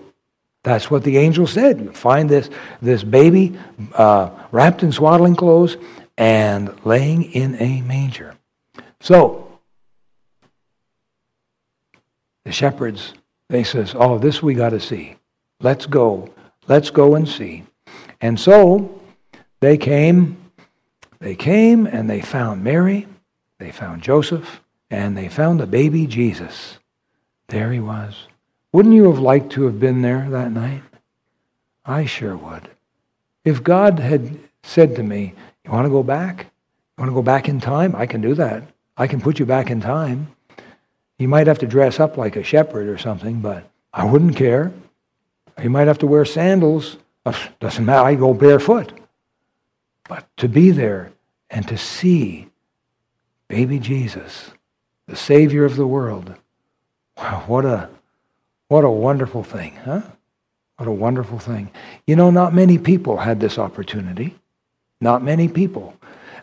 [0.62, 1.80] that's what the angel said.
[1.80, 3.58] You find this, this baby
[3.94, 5.76] uh, wrapped in swaddling clothes
[6.16, 8.36] and laying in a manger.
[9.00, 9.58] So,
[12.44, 13.12] the shepherds,
[13.48, 15.16] they says, oh, this we got to see.
[15.58, 16.32] Let's go.
[16.68, 17.64] Let's go and see.
[18.24, 19.02] And so,
[19.60, 20.38] they came,
[21.18, 23.06] they came and they found Mary,
[23.58, 26.78] they found Joseph, and they found the baby Jesus.
[27.48, 28.16] There he was.
[28.72, 30.80] Wouldn't you have liked to have been there that night?
[31.84, 32.70] I sure would.
[33.44, 36.46] If God had said to me, You want to go back?
[36.96, 37.94] You want to go back in time?
[37.94, 38.62] I can do that.
[38.96, 40.34] I can put you back in time.
[41.18, 44.72] You might have to dress up like a shepherd or something, but I wouldn't care.
[45.62, 46.96] You might have to wear sandals.
[47.60, 48.06] Doesn't matter.
[48.06, 48.92] I go barefoot.
[50.08, 51.12] But to be there
[51.50, 52.48] and to see
[53.48, 54.50] baby Jesus,
[55.06, 56.34] the Savior of the world,
[57.16, 57.88] wow, what a
[58.68, 60.02] what a wonderful thing, huh?
[60.76, 61.70] What a wonderful thing.
[62.06, 64.34] You know, not many people had this opportunity.
[65.00, 65.94] Not many people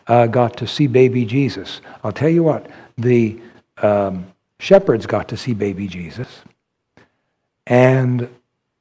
[0.06, 1.80] uh, got to see baby Jesus.
[2.02, 3.40] I'll tell you what, the,
[3.78, 6.28] um, shepherds got to see baby Jesus.
[7.66, 8.28] And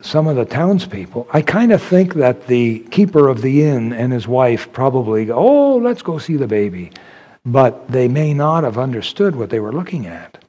[0.02, 4.12] some of the townspeople, I kind of think that the keeper of the inn and
[4.12, 6.92] his wife probably go, oh, let's go see the baby.
[7.46, 10.44] But they may not have understood what they were looking at.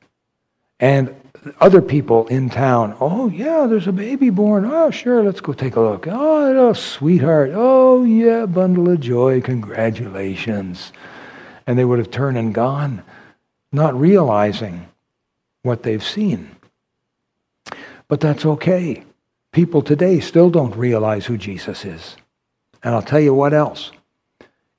[0.80, 1.14] And
[1.60, 4.64] other people in town, oh, yeah, there's a baby born.
[4.64, 6.06] Oh, sure, let's go take a look.
[6.08, 7.52] Oh, sweetheart.
[7.54, 9.40] Oh, yeah, bundle of joy.
[9.40, 10.92] Congratulations.
[11.66, 13.02] And they would have turned and gone,
[13.70, 14.88] not realizing
[15.62, 16.50] what they've seen.
[18.08, 19.04] But that's okay.
[19.52, 22.16] People today still don't realize who Jesus is.
[22.82, 23.92] And I'll tell you what else.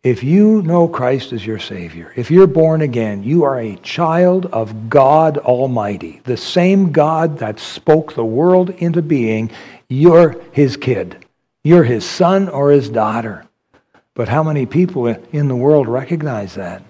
[0.02, 4.48] If you know Christ as your Savior, if you're born again, you are a child
[4.48, 6.22] of God Almighty.
[6.26, 9.52] The same God that spoke the world into being,
[9.90, 11.24] you're His kid.
[11.64, 13.46] You're His son or His daughter.
[14.16, 16.84] But how many people in the world recognize that?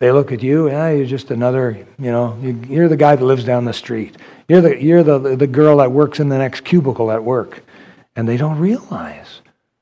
[0.00, 3.44] They look at you, yeah, you're just another, you know, you're the guy that lives
[3.44, 4.16] down the street.
[4.48, 7.64] You're the, you're the, the girl that works in the next cubicle at work.
[8.14, 9.40] And they don't realize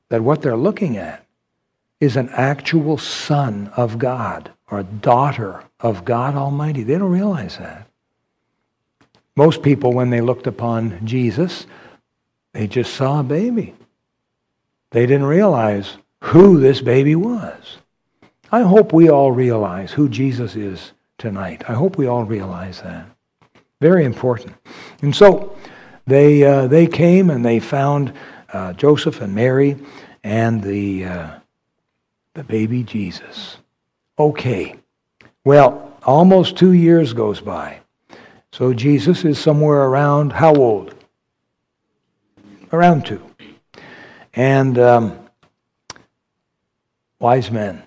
[0.09, 1.25] that what they're looking at
[1.99, 6.83] is an actual son of God or a daughter of God Almighty.
[6.83, 7.87] They don't realize that.
[9.35, 11.67] Most people, when they looked upon Jesus,
[12.53, 13.75] they just saw a baby.
[14.89, 17.77] They didn't realize who this baby was.
[18.51, 21.63] I hope we all realize who Jesus is tonight.
[21.67, 23.05] I hope we all realize that.
[23.81, 24.55] Very important.
[25.01, 25.55] And so
[26.05, 28.13] they, uh, they came and they found
[28.53, 29.77] uh, Joseph and Mary
[30.23, 31.39] and the, uh,
[32.35, 33.57] the baby Jesus.
[34.17, 34.75] Okay.
[35.43, 37.81] Well, almost two years goes by.
[38.53, 40.95] So Jesus is somewhere around how old?
[42.71, 43.21] Around two.
[44.33, 45.19] And um,
[47.19, 47.86] wise men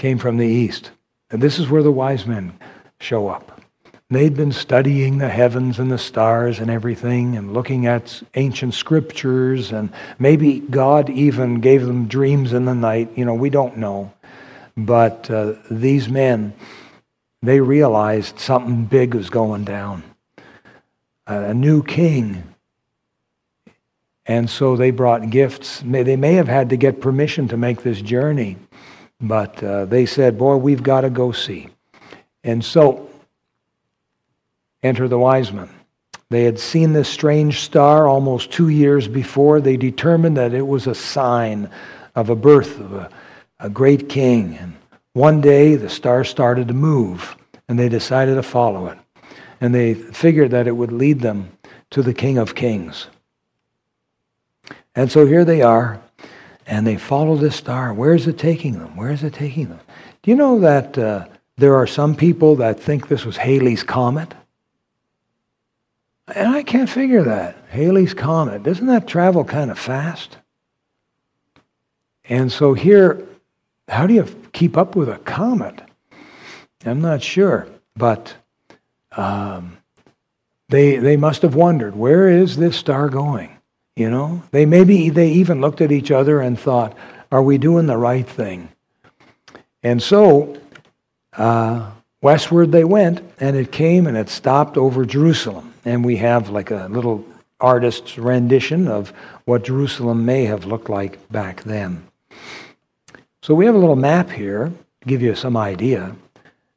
[0.00, 0.90] came from the east.
[1.30, 2.52] And this is where the wise men
[2.98, 3.60] show up.
[4.08, 9.70] They'd been studying the heavens and the stars and everything and looking at ancient scriptures,
[9.70, 13.10] and maybe God even gave them dreams in the night.
[13.14, 14.12] You know, we don't know.
[14.76, 16.54] But uh, these men,
[17.42, 20.02] they realized something big was going down
[21.26, 22.42] a new king.
[24.26, 25.82] And so they brought gifts.
[25.84, 28.56] They may have had to get permission to make this journey,
[29.20, 31.68] but uh, they said, Boy, we've got to go see.
[32.42, 33.08] And so
[34.82, 35.68] enter the wise men.
[36.30, 39.60] They had seen this strange star almost two years before.
[39.60, 41.68] They determined that it was a sign
[42.14, 43.10] of a birth of a,
[43.58, 44.56] a great king.
[44.56, 44.76] And
[45.12, 47.36] one day the star started to move,
[47.68, 48.98] and they decided to follow it.
[49.60, 51.50] And they figured that it would lead them
[51.90, 53.08] to the King of Kings.
[54.94, 56.00] And so here they are,
[56.70, 57.92] and they follow this star.
[57.92, 58.96] Where is it taking them?
[58.96, 59.80] Where is it taking them?
[60.22, 64.32] Do you know that uh, there are some people that think this was Halley's Comet?
[66.32, 67.56] And I can't figure that.
[67.70, 70.38] Halley's Comet, doesn't that travel kind of fast?
[72.24, 73.26] And so here,
[73.88, 75.82] how do you keep up with a comet?
[76.86, 78.36] I'm not sure, but
[79.16, 79.76] um,
[80.68, 83.59] they they must have wondered where is this star going?
[84.00, 86.96] You know, they maybe they even looked at each other and thought,
[87.30, 88.70] "Are we doing the right thing?"
[89.82, 90.56] And so
[91.36, 91.90] uh,
[92.22, 96.70] westward they went, and it came and it stopped over Jerusalem and we have like
[96.70, 97.24] a little
[97.60, 99.12] artist's rendition of
[99.44, 102.06] what Jerusalem may have looked like back then.
[103.42, 106.14] So we have a little map here to give you some idea.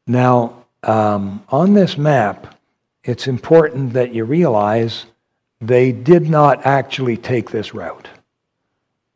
[0.07, 2.55] Now, um, on this map,
[3.03, 5.05] it's important that you realize
[5.67, 8.07] they did not actually take this route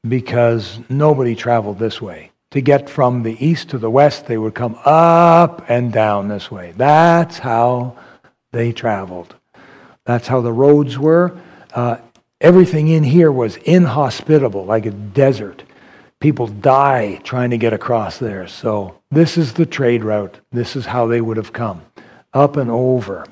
[0.07, 2.31] because nobody traveled this way.
[2.51, 6.49] To get from the east to the west, they would come up and down this
[6.49, 6.73] way.
[6.77, 7.97] That's how
[8.51, 9.35] they traveled.
[10.05, 11.37] That's how the roads were.
[11.73, 11.97] Uh,
[12.39, 15.63] everything in here was inhospitable, like a desert.
[16.21, 18.47] People die trying to get across there.
[18.47, 20.39] So this is the trade route.
[20.51, 21.81] This is how they would have come,
[22.33, 23.25] up and over.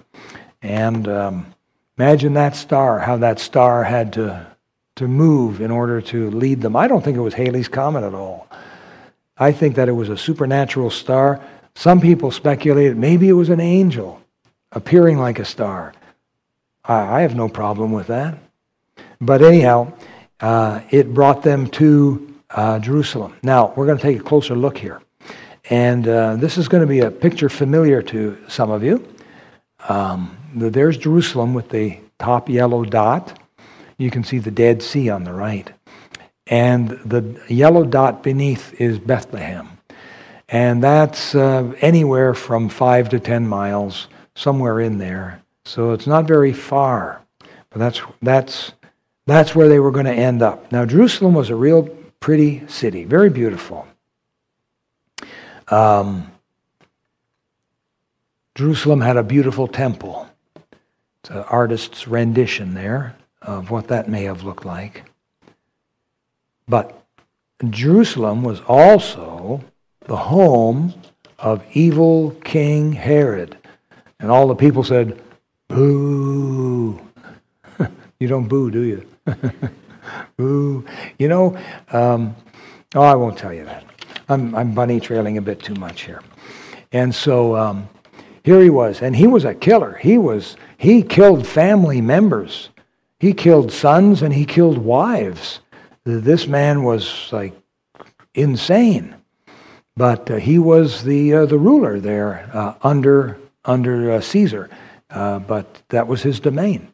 [0.61, 1.54] And um,
[1.97, 4.47] imagine that star, how that star had to,
[4.95, 6.75] to move in order to lead them.
[6.75, 8.47] I don't think it was Halley's Comet at all.
[9.37, 11.41] I think that it was a supernatural star.
[11.75, 14.21] Some people speculated maybe it was an angel
[14.71, 15.93] appearing like a star.
[16.83, 18.37] I, I have no problem with that.
[19.19, 19.93] But anyhow,
[20.39, 23.37] uh, it brought them to uh, Jerusalem.
[23.43, 25.01] Now, we're going to take a closer look here.
[25.69, 29.05] And uh, this is going to be a picture familiar to some of you.
[29.89, 33.39] Um, there's Jerusalem with the top yellow dot.
[33.97, 35.71] You can see the Dead Sea on the right.
[36.47, 39.69] And the yellow dot beneath is Bethlehem.
[40.49, 45.41] And that's uh, anywhere from five to ten miles, somewhere in there.
[45.65, 47.21] So it's not very far.
[47.69, 48.71] But that's, that's,
[49.25, 50.71] that's where they were going to end up.
[50.71, 51.89] Now, Jerusalem was a real
[52.19, 53.87] pretty city, very beautiful.
[55.67, 56.31] Um,
[58.53, 60.29] Jerusalem had a beautiful temple.
[61.29, 65.03] An artist's rendition there of what that may have looked like.
[66.67, 67.01] But
[67.69, 69.63] Jerusalem was also
[70.01, 70.93] the home
[71.39, 73.57] of evil King Herod.
[74.19, 75.21] And all the people said,
[75.67, 76.99] Boo.
[78.19, 79.07] you don't boo, do you?
[80.37, 80.85] boo.
[81.19, 81.57] You know,
[81.91, 82.35] um,
[82.93, 83.85] oh, I won't tell you that.
[84.29, 86.21] I'm, I'm bunny trailing a bit too much here.
[86.91, 87.89] And so um,
[88.45, 89.95] here he was, and he was a killer.
[89.95, 92.69] He was he killed family members.
[93.19, 95.61] He killed sons and he killed wives.
[96.03, 97.55] This man was like
[98.35, 99.15] insane,
[99.97, 104.69] but uh, he was the uh, the ruler there uh, under under uh, Caesar.
[105.09, 106.93] Uh, but that was his domain.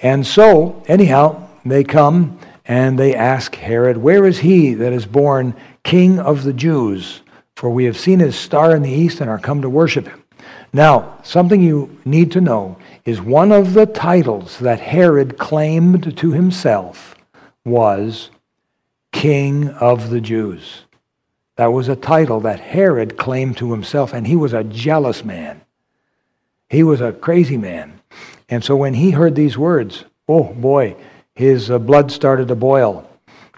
[0.00, 5.54] And so, anyhow, they come and they ask Herod, "Where is he that is born
[5.84, 7.20] King of the Jews?
[7.54, 10.21] For we have seen his star in the east and are come to worship him."
[10.72, 16.32] Now, something you need to know is one of the titles that Herod claimed to
[16.32, 17.14] himself
[17.64, 18.30] was
[19.12, 20.84] King of the Jews.
[21.56, 25.60] That was a title that Herod claimed to himself, and he was a jealous man.
[26.70, 28.00] He was a crazy man.
[28.48, 30.96] And so when he heard these words, oh boy,
[31.34, 33.08] his uh, blood started to boil.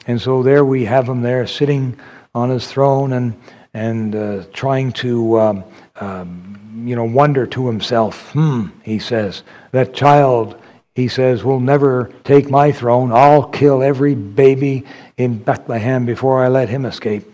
[0.08, 1.98] And so there we have him there sitting
[2.34, 3.40] on his throne and,
[3.72, 5.64] and uh, trying to um,
[5.96, 6.53] um,
[6.86, 10.60] you know, wonder to himself, hmm, he says, that child,
[10.94, 13.12] he says, will never take my throne.
[13.12, 14.84] I'll kill every baby
[15.16, 17.30] in Bethlehem before I let him escape.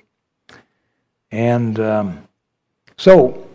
[1.31, 2.29] And um,
[2.97, 3.47] so,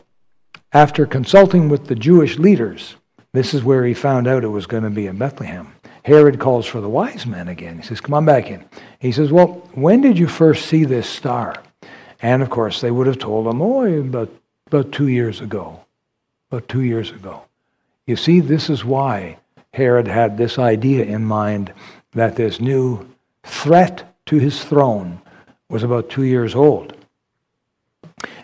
[0.73, 2.95] after consulting with the Jewish leaders,
[3.33, 5.73] this is where he found out it was going to be in Bethlehem.
[6.03, 7.77] Herod calls for the wise men again.
[7.77, 8.63] He says, Come on back in.
[8.99, 11.55] He says, Well, when did you first see this star?
[12.21, 14.29] And of course, they would have told him, Oh, about,
[14.67, 15.84] about two years ago
[16.49, 17.43] about two years ago.
[18.05, 19.37] You see, this is why
[19.73, 21.73] Herod had this idea in mind
[22.11, 23.07] that this new
[23.43, 25.21] threat to his throne
[25.69, 26.95] was about two years old.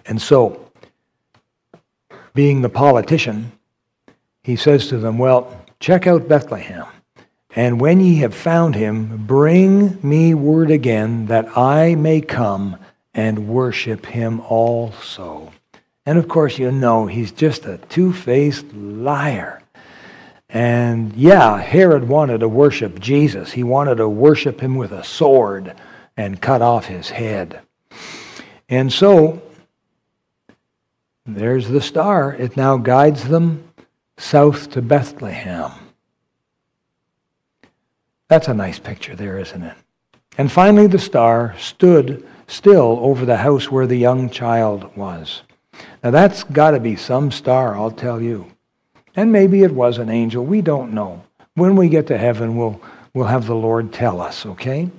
[0.06, 0.72] And so,
[2.34, 3.52] being the politician,
[4.44, 6.86] he says to them, Well, check out Bethlehem.
[7.56, 12.78] And when ye have found him, bring me word again that I may come
[13.14, 15.52] and worship him also.
[16.06, 19.62] And of course, you know he's just a two faced liar.
[20.50, 23.52] And yeah, Herod wanted to worship Jesus.
[23.52, 25.76] He wanted to worship him with a sword
[26.18, 27.62] and cut off his head.
[28.68, 29.42] And so,
[31.26, 32.34] there's the star.
[32.34, 33.64] It now guides them
[34.18, 35.72] south to Bethlehem.
[38.28, 39.76] That's a nice picture there, isn't it?
[40.38, 45.44] And finally, the star stood still over the house where the young child was.
[46.04, 48.52] Now that's got to be some star, I'll tell you.
[49.16, 50.46] And maybe it was an angel.
[50.46, 51.24] We don't know.
[51.56, 52.82] When we get to heaven, we'll,
[53.14, 54.90] we'll have the Lord tell us, okay?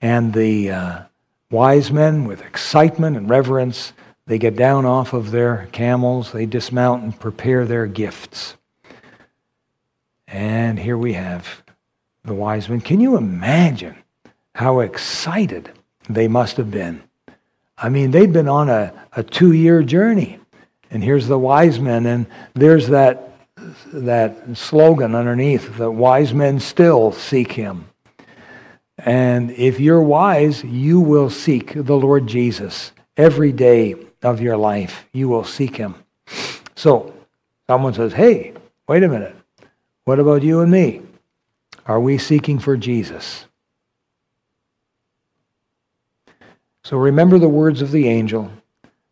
[0.00, 1.02] And the uh,
[1.50, 3.92] wise men, with excitement and reverence,
[4.26, 8.56] they get down off of their camels, they dismount and prepare their gifts.
[10.28, 11.62] And here we have
[12.24, 12.80] the wise men.
[12.80, 13.96] Can you imagine
[14.54, 15.70] how excited
[16.08, 17.02] they must have been?
[17.82, 20.38] I mean, they'd been on a, a two year journey.
[20.92, 23.32] And here's the wise men, and there's that,
[23.92, 27.86] that slogan underneath that wise men still seek him.
[28.98, 35.08] And if you're wise, you will seek the Lord Jesus every day of your life.
[35.12, 35.94] You will seek him.
[36.76, 37.14] So,
[37.66, 38.52] someone says, hey,
[38.86, 39.34] wait a minute.
[40.04, 41.00] What about you and me?
[41.86, 43.46] Are we seeking for Jesus?
[46.84, 48.50] So remember the words of the angel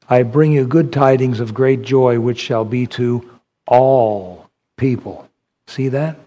[0.08, 3.30] I bring you good tidings of great joy, which shall be to
[3.68, 5.28] all people.
[5.68, 6.18] See that?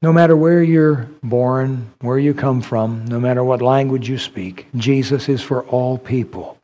[0.00, 4.68] No matter where you're born, where you come from, no matter what language you speak,
[4.74, 6.56] Jesus is for all people.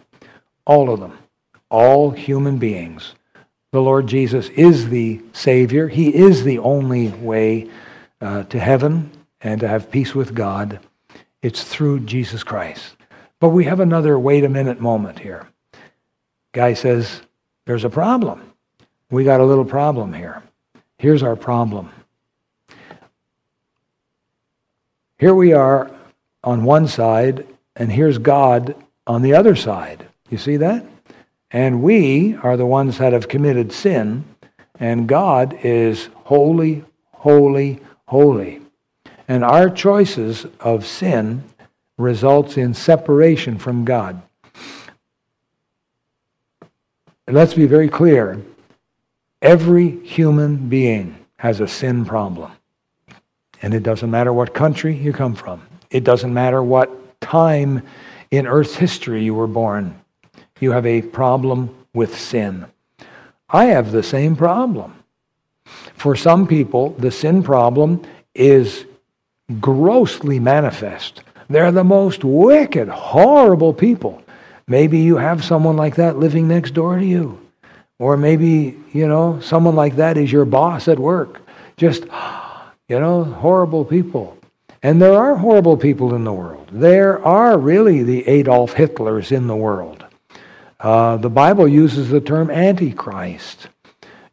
[0.64, 1.18] All of them.
[1.68, 3.12] All human beings.
[3.72, 5.88] The Lord Jesus is the Savior.
[5.88, 7.68] He is the only way
[8.22, 9.10] uh, to heaven
[9.42, 10.80] and to have peace with God.
[11.42, 12.95] It's through Jesus Christ.
[13.38, 15.46] But we have another wait a minute moment here.
[16.52, 17.20] Guy says,
[17.66, 18.52] There's a problem.
[19.10, 20.42] We got a little problem here.
[20.98, 21.90] Here's our problem.
[25.18, 25.90] Here we are
[26.42, 28.74] on one side, and here's God
[29.06, 30.06] on the other side.
[30.30, 30.84] You see that?
[31.50, 34.24] And we are the ones that have committed sin,
[34.80, 38.60] and God is holy, holy, holy.
[39.28, 41.44] And our choices of sin
[41.98, 44.20] results in separation from God.
[47.28, 48.40] let's be very clear.
[49.42, 52.52] Every human being has a sin problem.
[53.62, 55.62] And it doesn't matter what country you come from.
[55.90, 57.82] It doesn't matter what time
[58.30, 60.00] in Earth's history you were born.
[60.60, 62.66] You have a problem with sin.
[63.48, 64.94] I have the same problem.
[65.94, 68.02] For some people, the sin problem
[68.34, 68.84] is
[69.60, 71.22] grossly manifest.
[71.48, 74.22] They're the most wicked, horrible people.
[74.66, 77.40] Maybe you have someone like that living next door to you.
[77.98, 81.40] Or maybe, you know, someone like that is your boss at work.
[81.76, 82.04] Just,
[82.88, 84.36] you know, horrible people.
[84.82, 86.68] And there are horrible people in the world.
[86.72, 90.04] There are really the Adolf Hitlers in the world.
[90.78, 93.68] Uh, the Bible uses the term Antichrist.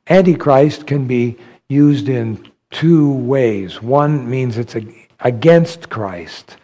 [0.10, 1.38] Antichrist can be
[1.70, 3.82] used in two ways.
[3.82, 4.76] One means it's
[5.22, 6.58] against Christ,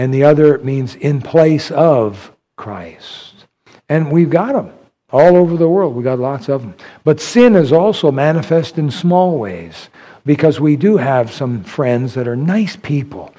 [0.00, 3.44] and the other means in place of Christ.
[3.90, 4.72] And we've got them
[5.12, 5.94] all over the world.
[5.94, 6.74] We've got lots of them.
[7.04, 9.90] But sin is also manifest in small ways
[10.24, 13.34] because we do have some friends that are nice people.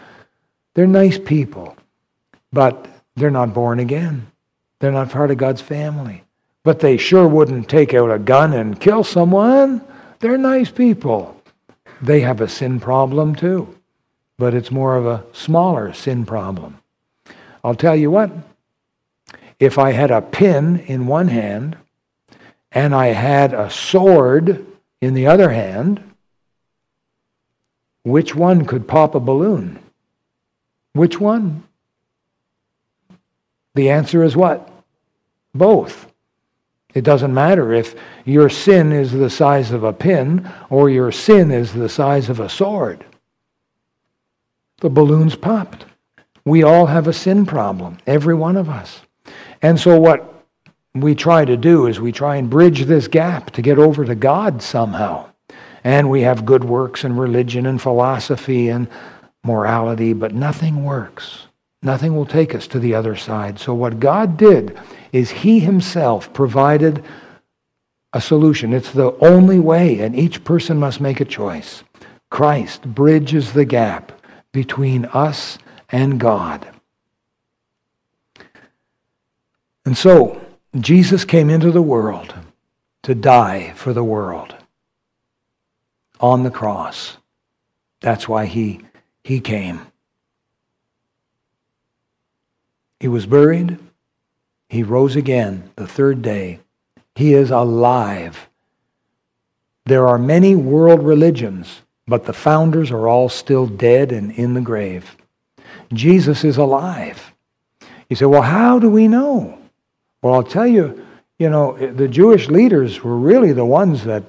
[0.76, 1.76] They're nice people,
[2.53, 4.28] but they're not born again.
[4.80, 6.24] They're not part of God's family.
[6.64, 9.82] But they sure wouldn't take out a gun and kill someone.
[10.20, 11.41] They're nice people.
[12.03, 13.76] They have a sin problem too,
[14.42, 16.80] but it's more of a smaller sin problem.
[17.64, 18.32] I'll tell you what,
[19.60, 21.78] if I had a pin in one hand
[22.72, 24.66] and I had a sword
[25.00, 26.02] in the other hand,
[28.04, 29.78] which one could pop a balloon?
[30.94, 31.64] Which one?
[33.76, 34.68] The answer is what?
[35.54, 36.12] Both.
[36.96, 37.94] It doesn't matter if
[38.26, 42.39] your sin is the size of a pin or your sin is the size of
[42.39, 43.06] a sword.
[44.82, 45.86] The balloons popped.
[46.43, 49.01] We all have a sin problem, every one of us.
[49.61, 50.43] And so, what
[50.95, 54.15] we try to do is we try and bridge this gap to get over to
[54.15, 55.29] God somehow.
[55.84, 58.88] And we have good works and religion and philosophy and
[59.43, 61.47] morality, but nothing works.
[61.84, 63.59] Nothing will take us to the other side.
[63.59, 64.79] So, what God did
[65.11, 67.03] is He Himself provided
[68.13, 68.73] a solution.
[68.73, 71.84] It's the only way, and each person must make a choice.
[72.32, 74.11] Christ bridges the gap
[74.52, 75.58] between us
[75.89, 76.68] and God.
[79.86, 80.41] And so,
[80.80, 82.34] Jesus came into the world
[83.04, 84.56] to die for the world
[86.20, 87.18] on the cross.
[87.99, 88.82] That's why he,
[89.24, 89.82] he came.
[92.99, 93.80] He was buried.
[94.70, 96.60] He rose again the third day.
[97.16, 98.47] He is alive.
[99.86, 104.62] There are many world religions, but the founders are all still dead and in the
[104.62, 105.16] grave.
[105.93, 107.34] Jesus is alive.
[108.10, 109.58] You say, well, how do we know?
[110.22, 111.06] Well, I'll tell you,
[111.39, 114.24] you know, the Jewish leaders were really the ones that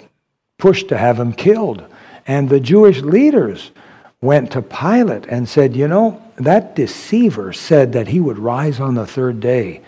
[0.58, 1.84] pushed to have him killed.
[2.26, 3.72] And the Jewish leaders
[4.20, 8.94] went to Pilate and said, You know, that deceiver said that he would rise on
[8.94, 9.82] the third day.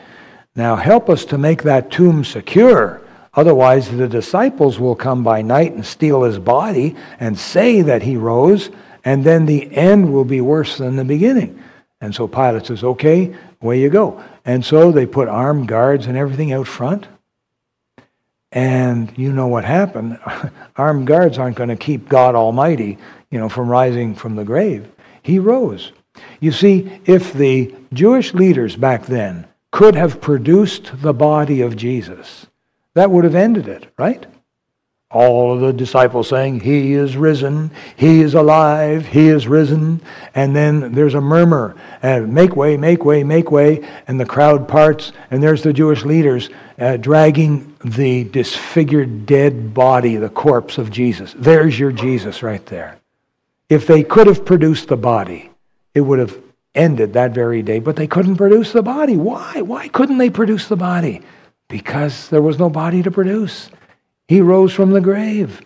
[0.56, 3.00] Now help us to make that tomb secure.
[3.36, 8.16] Otherwise, the disciples will come by night and steal his body and say that he
[8.16, 8.70] rose,
[9.04, 11.60] and then the end will be worse than the beginning.
[12.00, 14.22] And so Pilate says, Okay, away you go.
[14.44, 17.06] And so they put armed guards and everything out front.
[18.52, 20.18] And you know what happened.
[20.76, 22.98] Armed guards aren't going to keep God Almighty,
[23.30, 24.88] you know, from rising from the grave.
[25.22, 25.90] He rose.
[26.38, 32.46] You see, if the Jewish leaders back then could have produced the body of Jesus,
[32.94, 34.26] that would have ended it, right?
[35.14, 40.02] all of the disciples saying, He is risen, He is alive, He is risen.
[40.34, 43.88] And then there's a murmur, uh, make way, make way, make way.
[44.08, 50.16] And the crowd parts, and there's the Jewish leaders uh, dragging the disfigured dead body,
[50.16, 51.32] the corpse of Jesus.
[51.38, 52.98] There's your Jesus right there.
[53.68, 55.50] If they could have produced the body,
[55.94, 56.36] it would have
[56.74, 57.78] ended that very day.
[57.78, 59.16] But they couldn't produce the body.
[59.16, 59.60] Why?
[59.60, 61.22] Why couldn't they produce the body?
[61.68, 63.70] Because there was no body to produce.
[64.28, 65.60] He rose from the grave.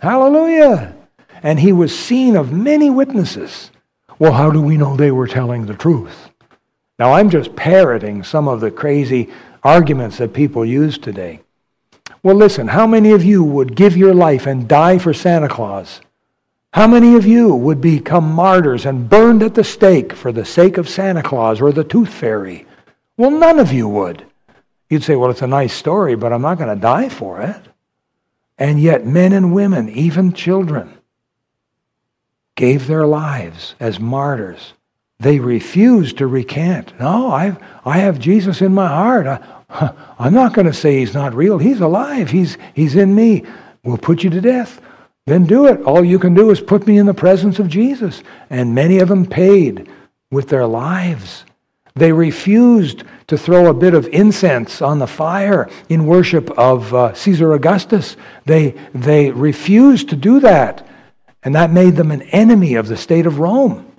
[0.00, 0.94] Hallelujah.
[1.42, 3.70] And he was seen of many witnesses.
[4.18, 6.30] Well, how do we know they were telling the truth?
[6.98, 9.28] Now, I'm just parroting some of the crazy
[9.62, 11.40] arguments that people use today.
[12.22, 16.00] Well, listen, how many of you would give your life and die for Santa Claus?
[16.72, 20.78] How many of you would become martyrs and burned at the stake for the sake
[20.78, 22.66] of Santa Claus or the Tooth Fairy?
[23.16, 24.26] Well, none of you would.
[24.88, 27.60] You'd say, well, it's a nice story, but I'm not going to die for it.
[28.58, 30.96] And yet, men and women, even children,
[32.54, 34.72] gave their lives as martyrs.
[35.18, 36.98] They refused to recant.
[36.98, 39.26] No, I've, I have Jesus in my heart.
[39.26, 41.58] I, I'm not going to say he's not real.
[41.58, 42.30] He's alive.
[42.30, 43.44] He's, he's in me.
[43.84, 44.80] We'll put you to death.
[45.26, 45.82] Then do it.
[45.82, 48.22] All you can do is put me in the presence of Jesus.
[48.50, 49.90] And many of them paid
[50.30, 51.44] with their lives.
[51.96, 57.14] They refused to throw a bit of incense on the fire in worship of uh,
[57.14, 58.16] Caesar Augustus.
[58.44, 60.86] They, they refused to do that.
[61.42, 63.90] And that made them an enemy of the state of Rome.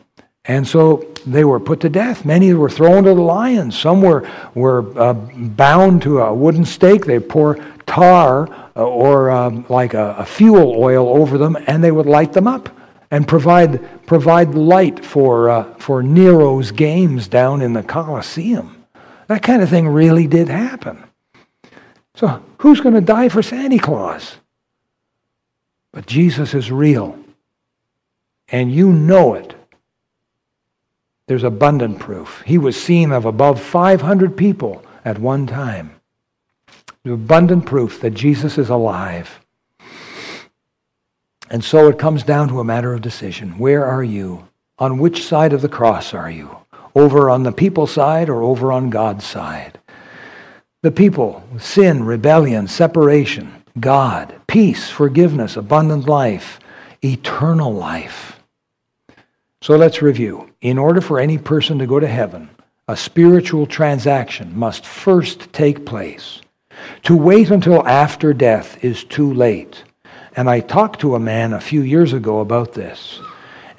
[0.45, 2.23] And so they were put to death.
[2.23, 3.77] Many were thrown to the lions.
[3.77, 7.03] Some were, were uh, bound to a wooden stake.
[7.05, 7.55] They pour
[7.87, 12.31] tar uh, or um, like a, a fuel oil over them, and they would light
[12.31, 12.69] them up
[13.11, 18.85] and provide, provide light for, uh, for Nero's games down in the Colosseum.
[19.27, 21.03] That kind of thing really did happen.
[22.15, 24.37] So, who's going to die for Santa Claus?
[25.91, 27.17] But Jesus is real.
[28.49, 29.55] And you know it.
[31.27, 32.41] There's abundant proof.
[32.45, 35.99] He was seen of above 500 people at one time.
[37.05, 39.39] Abundant proof that Jesus is alive.
[41.49, 43.57] And so it comes down to a matter of decision.
[43.57, 44.47] Where are you?
[44.79, 46.55] On which side of the cross are you?
[46.95, 49.79] Over on the people's side or over on God's side?
[50.81, 56.59] The people, sin, rebellion, separation, God, peace, forgiveness, abundant life,
[57.03, 58.39] eternal life.
[59.61, 60.49] So let's review.
[60.61, 62.49] In order for any person to go to heaven,
[62.87, 66.41] a spiritual transaction must first take place.
[67.03, 69.83] To wait until after death is too late.
[70.37, 73.19] And I talked to a man a few years ago about this.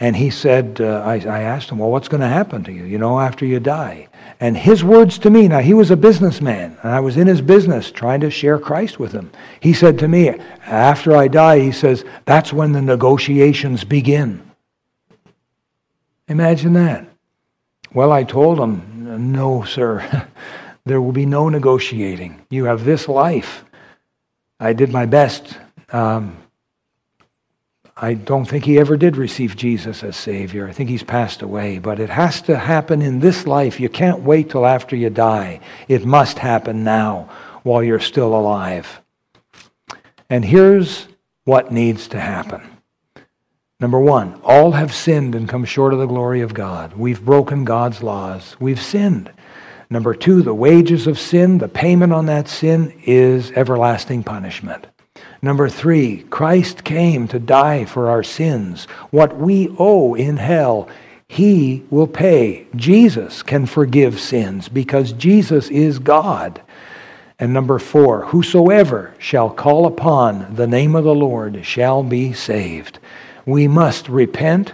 [0.01, 2.85] And he said, uh, I, I asked him, well, what's going to happen to you,
[2.85, 4.09] you know, after you die?
[4.41, 7.41] And his words to me, now he was a businessman, and I was in his
[7.41, 9.31] business trying to share Christ with him.
[9.61, 10.31] He said to me,
[10.67, 14.49] after I die, he says, that's when the negotiations begin.
[16.29, 17.09] Imagine that.
[17.93, 20.29] Well, I told him, no, sir,
[20.85, 22.45] there will be no negotiating.
[22.51, 23.65] You have this life.
[24.61, 25.57] I did my best.
[25.91, 26.37] Um,
[28.01, 30.69] I don't think he ever did receive Jesus as Savior.
[30.69, 31.81] I think he's passed away.
[31.81, 33.81] But it has to happen in this life.
[33.81, 35.61] You can't wait till after you die.
[35.89, 37.29] It must happen now
[37.65, 39.01] while you're still alive.
[40.31, 41.09] And here's
[41.45, 42.63] what needs to happen.
[43.81, 46.95] Number one, all have sinned and come short of the glory of God.
[46.95, 48.57] We've broken God's laws.
[48.61, 49.33] We've sinned.
[49.91, 54.87] Number two, the wages of sin, the payment on that sin is everlasting punishment.
[55.41, 58.87] Number three, Christ came to die for our sins.
[59.11, 60.89] What we owe in hell,
[61.29, 62.67] he will pay.
[62.75, 66.61] Jesus can forgive sins because Jesus is God.
[67.39, 72.99] And number four, whosoever shall call upon the name of the Lord shall be saved.
[73.47, 74.73] We must repent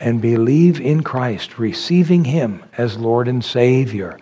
[0.00, 4.18] and believe in Christ, receiving him as Lord and Savior.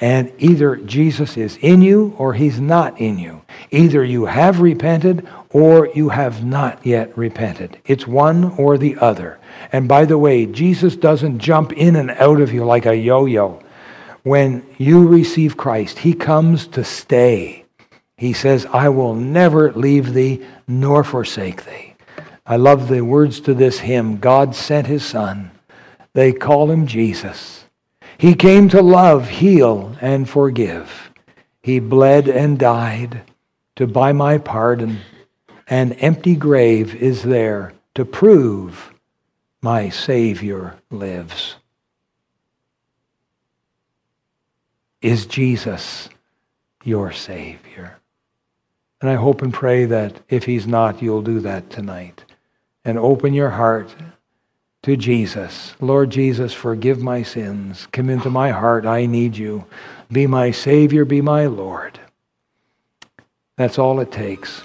[0.00, 3.42] And either Jesus is in you or he's not in you.
[3.70, 7.78] Either you have repented or you have not yet repented.
[7.84, 9.38] It's one or the other.
[9.72, 13.26] And by the way, Jesus doesn't jump in and out of you like a yo
[13.26, 13.60] yo.
[14.22, 17.64] When you receive Christ, he comes to stay.
[18.16, 21.94] He says, I will never leave thee nor forsake thee.
[22.46, 25.50] I love the words to this hymn God sent his Son.
[26.14, 27.64] They call him Jesus.
[28.18, 31.12] He came to love, heal, and forgive.
[31.62, 33.22] He bled and died
[33.76, 34.98] to buy my pardon.
[35.68, 38.92] An empty grave is there to prove
[39.62, 41.54] my Savior lives.
[45.00, 46.08] Is Jesus
[46.82, 47.98] your Savior?
[49.00, 52.24] And I hope and pray that if He's not, you'll do that tonight.
[52.84, 53.94] And open your heart
[54.88, 55.74] to Jesus.
[55.80, 57.86] Lord Jesus, forgive my sins.
[57.92, 58.86] Come into my heart.
[58.86, 59.64] I need you.
[60.10, 61.04] Be my Savior.
[61.04, 62.00] Be my Lord.
[63.56, 64.62] That's all it takes.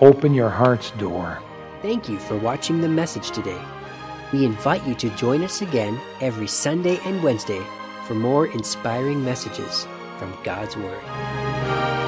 [0.00, 1.38] Open your heart's door.
[1.82, 3.60] Thank you for watching the message today.
[4.32, 7.62] We invite you to join us again every Sunday and Wednesday
[8.06, 9.86] for more inspiring messages
[10.18, 12.05] from God's Word.